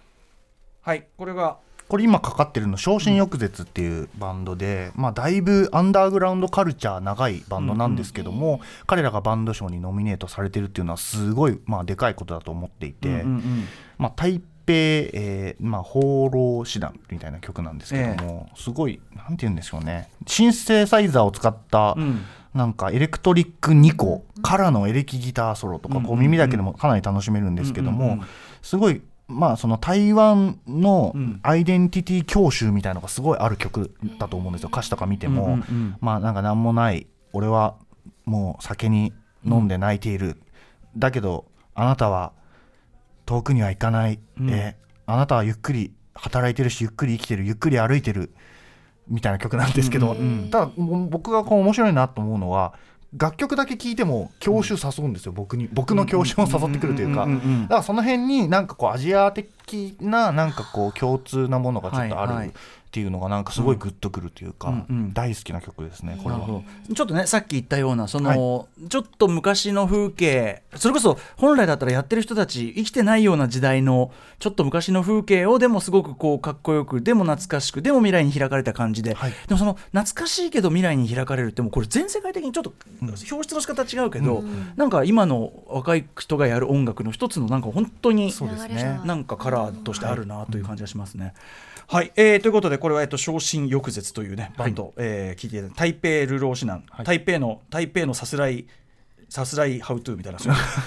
[0.83, 1.07] はい。
[1.17, 13.65] これがこれ今かかってるの「昇進翌絶」っていうバンドで、まあ、だいぶアンダーグラウンドカルチャー長いバンドなんですけども、彼らがバンド賞にノミネートされてるっていうのはすごい、まあ、でかいことだと思っていて、うんうん
[13.99, 20.09] まあ、台北、えーまあ、放浪師団みたいな曲なんですけども、すごいなんて言うんでしょうね。
[20.27, 22.23] シンセサイザーを使った、うん。
[22.55, 28.27] なんかエレクトリック2個からのエレキギターソロとか、こう耳だけでもかなり楽しめるんですけども、うんうんうん。
[28.63, 31.41] すごいまあその台湾のうん。
[31.43, 34.69] アイデンティティ教習みたいのがすごいある曲だと思うんですよ。
[34.73, 35.97] 歌詞とか見ても、うんうんうん。
[36.01, 37.77] まあなんか何もない俺は
[38.25, 39.13] もう酒に
[39.45, 40.41] 飲んで泣いている、
[40.97, 42.33] だけどあなたは
[43.27, 44.51] 遠くには行かない、うん。
[44.51, 47.45] えあなたはゆっくり働いてるしゆっくり生きてる。
[47.45, 48.35] ゆっくり歩いてる。
[49.07, 50.51] みたいな曲なんですけど、うんうん。
[50.51, 52.73] ただ僕がこう面白いなと思うのは
[53.17, 62.53] 楽曲だけ聴いても教習誘うんですよ、僕に僕の教習を誘ってくるというか、んんんうんだからその辺になんかこうアジア的ななんかこう共通なものがちょっとある
[62.95, 65.13] っていうのがなんかすごいグッとくるというか、うんうん。
[65.13, 66.47] 大好きな曲ですねこれは。
[66.95, 79.33] ちょっとねさっき言ったようなその、ちょっと昔の風景それこそ本来だったらやってる人たち生きてないような時代のちょっと昔の風景をでもすごくこうかっこよくでも懐かしくでも未来に開かれた感じで、はい。
[79.49, 84.45] でもその懐かしいけど未来に開かれるってもうこれ全世界的にちょっと表出の仕方違うけど、
[84.77, 89.01] なんか今の若い人がやる音楽の一つのなんか本当にそうですね。
[89.05, 91.25] なんかカラーとしてあるなという感じがしますね。
[91.25, 91.35] はい、
[92.17, 98.67] えーということでこれは、えっと、昇進翌絶というねバンド、えー聞いて台北ルロー指南、台北の台北のさすらい
[99.29, 100.39] さすらいハウトゥーみたいな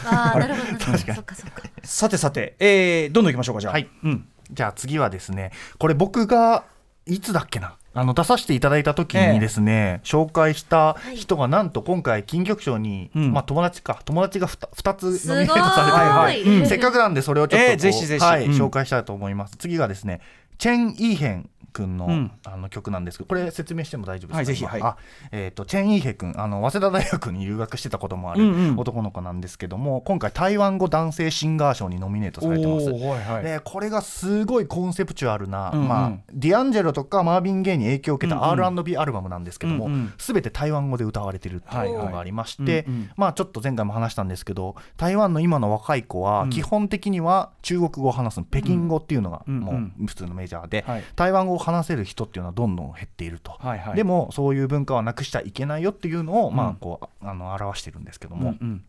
[0.06, 0.98] ああなるほどなるほど。
[0.98, 1.64] そっかそっか。
[1.84, 3.90] さてさて、えーどんどんいきましょうかじゃあ、はい。
[4.04, 6.64] うん、じゃあ次はですねこれ僕が
[7.06, 7.78] いつだっけな？
[7.94, 13.34] あの出させていただいた時にですね、紹介した人がなんと今回金曲賞に、うん。
[13.34, 15.38] まあ友達か友達が 2, 二つすごい。
[15.48, 16.42] ノミネートされてはいはい。
[16.44, 16.68] うん。
[16.68, 18.24] せっかくなんでそれをちょっとぜひぜひ。
[18.24, 19.56] 紹介したいと思います。
[19.58, 20.22] 次がですね
[20.58, 21.50] チェン・イーヘン。
[21.78, 22.32] 君の,、うん。
[22.46, 24.96] あの曲なんですけどこれ説明しても大丈夫ですか、はいぜひはい。
[25.32, 28.78] えー、とチェン・イーヘン君あの早稲田大学に留学してたこともあるうんうん。
[28.78, 32.90] 男の子なんですけども、今回台湾語男性シンガー賞にノミネートされてます。
[32.90, 33.44] はいはい。
[33.44, 35.88] でこれがすごいコンセプチュアルな、うんうん。
[35.88, 38.66] まあ、ディアンジェロとかマービン・ゲイに影響を受けたうんうん。
[38.66, 40.14] R&B アルバムなんですけども、うんうん。
[40.18, 43.12] 全て台湾語で歌われてるっていうのがありまして、うんうん。
[43.16, 46.50] まあ、ちょっと前回も話したんですけど台湾の今の若い子はうん。
[46.50, 49.60] 基本的には中国語を話す北京語っていうのがうん。
[49.60, 51.04] もう普通のメジャーで、はい。
[51.16, 53.52] 台湾語を話せる人っていうのはどんどん減っていると。
[53.52, 53.96] はいはい。
[53.96, 56.70] でもそういう文化はなくしちゃいけないよっていうのを、まうん。
[56.72, 58.84] あ、こうあの表してるんですけども、うんうん。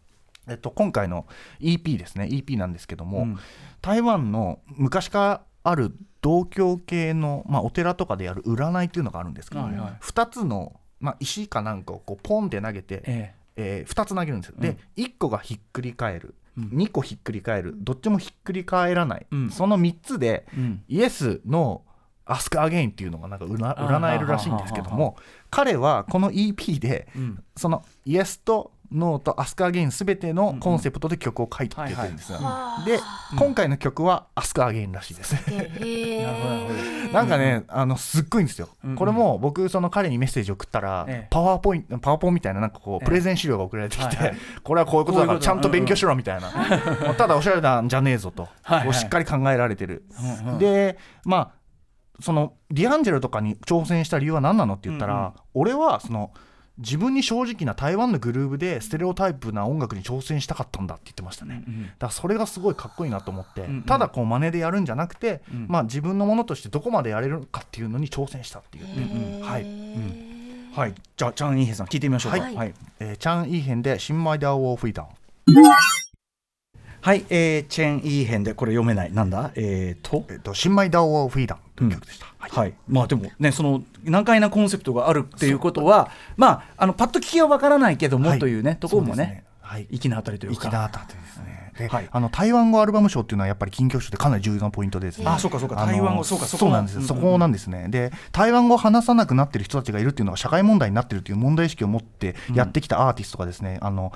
[0.48, 1.26] えっと、今回の
[1.60, 2.26] EP ですね。
[2.26, 3.38] EP なんですけども、うん。
[3.82, 9.90] 台湾の昔からある道教系の、まあ、お寺とかでやる占いっていうのがあるんですけど、はいはい。
[10.00, 13.84] 2つの、まあ、石かなんかをこうポンって投げて、ええ。
[13.88, 14.62] 2つ投げるんですよ、うん。
[14.62, 16.64] で1個がひっくり返る、うん。
[16.68, 17.74] 2個ひっくり返る。
[17.76, 19.50] どっちもひっくり返らない、うん。
[19.50, 20.46] その3つで
[20.88, 21.82] Yes No
[22.28, 25.16] Ask Again っていうのがなんか占占えるらしいんですけども
[25.50, 27.42] 彼はこの EP でうん。
[27.56, 32.38] その Yes と No と Ask Again すべてのコンセプトで曲を書いてってるんですよ、
[32.86, 32.98] で、
[33.38, 35.36] 今回の曲は Ask Again らしいです。
[35.36, 41.26] へ なんかね、あのすっごいんですよ、これも僕、その彼にメッセージ送ったら、ええ。
[41.30, 46.50] パワーポイント、パワーポンみたいな、なんかこう、ええプレゼン資料が送られてきて、これはこういうことだから、ちゃんと勉強しろみたいな、
[47.14, 48.48] ただおしゃれなんじゃねえぞと、
[48.92, 50.04] しっかり考えられてる。
[50.58, 51.50] で、まあ、
[52.20, 55.32] そのディアンジェロとかに挑戦した理由は何なのって言ったら、うんうん。
[55.54, 56.32] 俺はその、
[56.78, 61.64] 自分に正直な台湾のグルーブでステレオタイプな音楽に挑戦したかったんだって言ってましたね。
[61.66, 63.82] うんだからそれがすごいかっこいいなと思って、うんうん。
[63.82, 65.66] ただこう真似でやるんじゃなくて、うん。
[65.68, 69.62] まあ、自分のものとしてどこまでやれるかっていうのに挑戦したっていう、んはい。
[69.64, 70.72] うん。
[70.72, 70.94] はい。
[71.16, 72.40] じゃあチャン・イーヘンさん聞いてみましょうか。
[72.40, 72.54] はい。
[72.54, 72.74] はい。
[73.00, 75.08] えーチャン・イーヘンで「新米ダーウォーフィーダン。
[77.00, 79.12] はい、えーチェン・イーヘンでこれ読めない。
[79.12, 79.50] なんだ？
[79.56, 82.50] えーと」えっと「新米ダーウォーフィーダン」という曲でした、はい。
[82.50, 88.38] はい、まあでもねその難解なコンセプトがあるっていうことはまああのパッと聞きはわからないけども、はい。
[88.38, 89.86] というねところもねはい。
[89.90, 90.62] 粋なあたりというか。
[90.62, 91.72] 粋なあたりですね。
[91.78, 92.08] で、はい。
[92.10, 95.26] あの台湾語アルバム賞っていうのはやっぱり金曲賞でかなり重要なポイントでですね。
[95.26, 95.76] あそうかそうか。
[95.76, 97.88] 台湾語そうかそうなんですそこなんですね。
[97.88, 104.12] で台湾語を話さなくなってる人たちがいるっていうのが社会問題になってるっていう問題意識を持ってやってきたアーティストがですね、あの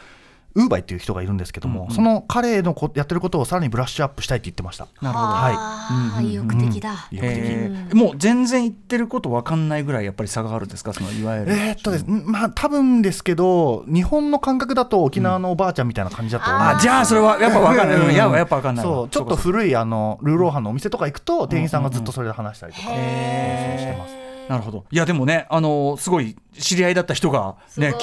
[0.55, 4.87] ウーバイっていう人がいるんですけども、その彼のこやってることをさらにブラッシュアップしたいって言ってました。
[5.01, 5.27] なるほど。
[5.29, 6.27] はい。
[6.27, 7.09] 意欲的だ。
[7.11, 7.39] 意欲的。
[7.39, 7.95] えー。
[7.95, 10.93] もう全然言ってること分かんないぐらいやっぱり差があるんですか？
[10.93, 12.03] そのいわゆる、えーっとです。
[12.05, 18.93] ねまあ多分ですけど日本の感覚だと沖縄のおばあちゃんみたいな感じだと思う、あじゃあそれはやっぱ分かんない、うん、いややっぱ分かんないわ。
[18.93, 19.09] そう。
[19.09, 24.85] ちょっと古いあのルーローハンのお店とか行くと店員さんがずっとそれで話したりとか、そうしてますなるほど。
[24.91, 27.95] いやでもねあのすごい知り合いだった人がね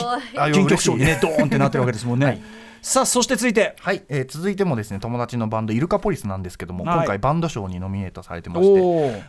[0.54, 2.42] 金曲賞にねドーンってなってるわけですもんね、
[2.82, 3.76] さあそして続いて。
[3.80, 6.98] はい、えー続いてもですね友達のバンドイルカポリスなんですけども、はい。
[6.98, 8.82] 今回バンド賞にノミネートされてまおして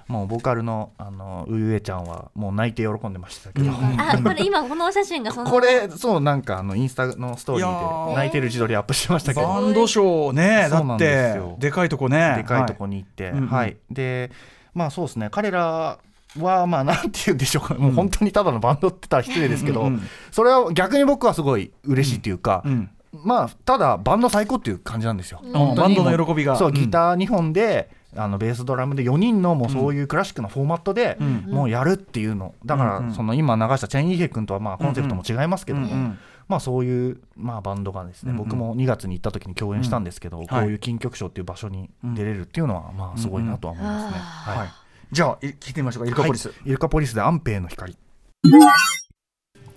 [0.08, 5.50] おもうボーカルのあのうゆえちゃんはもう泣いて喜んでましたけど、あ これ今このお写真がその。
[5.50, 8.08] これそうなんかあのインスタのストーリーー。
[8.10, 9.46] で泣いてる自撮りアップしてましたけど。
[9.46, 11.56] バンド賞ねだっそうなんですてよ。
[11.58, 12.34] でかいとこね。
[12.36, 13.48] でかいとこに行って、はいうんうん。
[13.48, 14.30] はい、で
[14.74, 15.98] まあそうですね彼ら
[16.38, 19.86] はまあなんて言うんでしょうか、もう本当にただのバンドって言ったら失礼ですけど、うん。
[19.86, 22.90] うんそれは逆に僕はすごい嬉しいというか、うん。
[23.12, 26.56] まあただバンド最高っていう感じなんですよ、バンドの喜びが。
[26.56, 26.74] そううん。
[26.74, 31.50] ギター2本で、あのベースドラムで4人のもうそういうクラシックなフォーマットで、ん。
[31.50, 32.54] もうやるっていうの。
[32.64, 36.18] だから、その今流したチェン・イーヘ君とはまあコンセプトも違いますけども、うんうん
[36.50, 44.18] まあ、そういう、まあ、バンドがですね、僕も2月に行った時に共演したんですけど、こういう金曲賞っていう場所に出れるっていうのは、まあ、すごいなとは思いますね。
[44.18, 44.68] はいはい
[45.12, 46.06] じゃあい聞いてみましょうか。
[46.06, 46.48] イルカポリス。
[46.48, 47.96] はいイルカポリスで安平の光。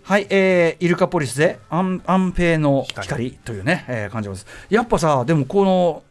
[0.04, 4.46] はい、えーイルカポリスで安安平の光というね、えー感じです。
[4.70, 6.04] やっぱさ、でもこの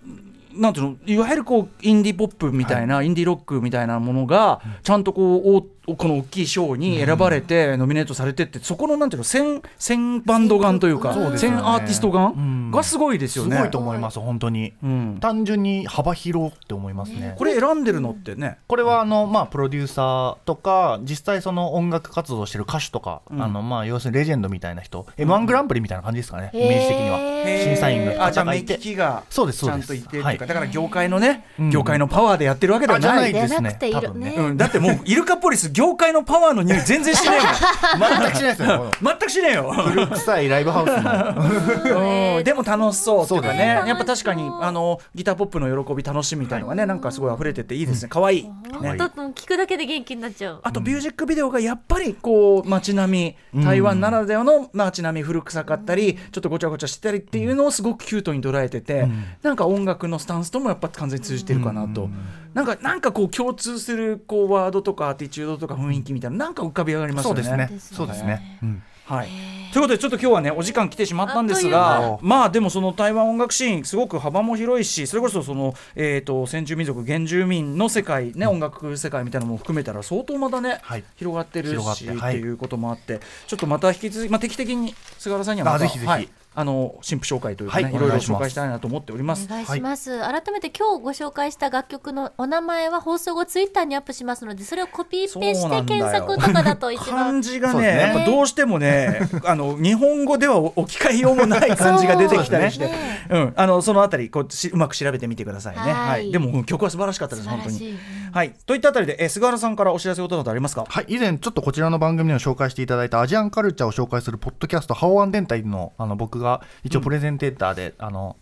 [0.55, 11.57] なんていうのいわゆるこうインディーポップみたいな、インディーロックみたいなものが、ちゃんとこうおこの大きい賞に選ばれて、ノミネートされてってそこのなんていうの先先バンドガンというかそうですよね。
[11.59, 12.69] 先アーティストガうん。
[12.69, 13.57] ンがすごいですよね。
[13.57, 14.75] すごいと思います、本当に。
[14.83, 17.35] うん、単純に幅広って思いますね。
[17.37, 23.43] これ選んでるのってね、これはあの、まあ、プロデューサーとか実際その音楽活動してる歌手とか、うん。
[23.43, 27.19] あのまあ、要するにレジェンドみたいな人、m 1グランプリみたいな感じですかね、イメージ的には。
[27.65, 29.65] 審査員のあじゃあ目方がいて利きがそうです。
[29.65, 31.71] ちゃんそうですといてだから業界のね、うん。
[31.71, 33.21] 業界のパワーでやってるわけではあじゃな。
[33.23, 33.79] ないいですね。
[33.93, 34.35] 多分ね。
[34.37, 38.21] うん、だってもうイルカポリス業界のパワーの匂い全然しないもん。
[38.21, 39.73] 全くしないですよ 全くしねえよ。
[39.73, 43.59] 古臭いライブハウスでも楽しそうっていうかね。
[43.59, 43.83] ね。
[43.87, 48.09] やっぱ確かにあのギターポップの喜び楽しみみたいのがね、なんかすごい溢れてていいですね。
[48.09, 48.43] 可愛い。
[48.45, 48.51] ね。
[48.81, 49.05] 本当
[49.43, 50.61] 聞くだけで元気になっちゃう。
[50.63, 59.09] あとミュージックビデオがやっぱりこう街並み台湾ならではの街並み古臭かったりちょっとごちゃごちゃしてたりっていうのをすごくキュートに捉えてて、
[59.43, 62.11] なんか音楽のスタンスともやっぱ完全に通じてるかなと、
[62.55, 67.43] なんかなんかこう共通するこうワードとかアティチュードとか雰囲気みたいななんか浮かび上がりますよね。
[67.43, 67.69] そうですね。
[67.71, 67.97] ですね。
[67.97, 68.83] そうですね、うん。
[69.05, 69.29] はい、
[69.73, 81.05] ということでちょっと今日はねお時間来てしまったんですがまあでもその台湾音楽シーンすごく幅も広いしそれこそその、えー、と先住民族原住民の世界ね、音楽世界みたいなのも含めたら相当まだね、はい。
[81.17, 82.39] 広がってる広がっしてはい。
[82.39, 86.11] っていうこともあってちょっとまた引き続き、まあ、定期的に菅原さんにはまたあぜひぜひ。
[86.11, 87.95] はいあの新婦紹介というかね、はい。
[87.95, 89.47] い、ろいろ紹介したいなと思っております。
[89.47, 89.49] お。
[89.49, 98.01] 願いします、改めて今日ご紹介した楽曲のお名前は放送後ツイッターにアップしますのでそれをコピーペして検索とかだと一漢番字がねね。
[98.01, 102.87] やっぱどうしてもね あの日本語では置き換えようもない漢字が出てきたりして。
[102.87, 103.27] ね。
[103.31, 105.81] うん、あのそのあたりこうしうまく調べてみてくださいね。
[105.81, 106.29] は、はい。
[106.29, 107.99] いでもうん曲は素晴らしかったです本当に。
[108.33, 110.87] はい、といったあたりで、えー菅原さんからお知らせことなどありますか？
[110.89, 118.37] はい、以前ちょっとこちらの番組でも紹介していただいたアジアンカルチャーを紹介するポッドキャスト「ハオアン電台の」あの僕が一応プレゼンテーターで、あの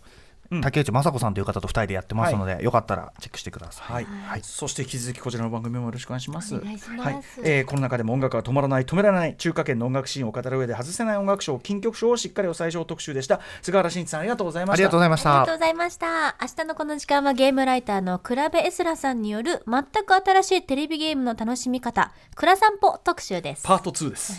[0.61, 4.05] 竹内雅子さんという方と2人でやってますので、よかったらチェックしてください。
[4.05, 6.55] はい、そして引き続きこちらの番組もよろしくお願いします。
[6.55, 13.39] お願いしますはい、えーこの中でも音楽は止まらない、止められない、中華圏の音楽シーンを語る上で外せない音楽賞、金曲賞をしっかりお最小特集でした。
[13.61, 14.73] 菅原慎一さん、ありがとうございました。
[14.73, 15.55] ありがとうございましたありがとう。
[15.55, 16.35] ございました。
[16.41, 23.63] 明日のこの時間はゲームライターのクラベエスラさんによる全く新しいテレビゲームの楽しみ方、クラ散歩特集です。
[23.63, 24.33] パート2です。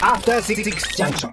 [0.00, 1.32] After Six Junction.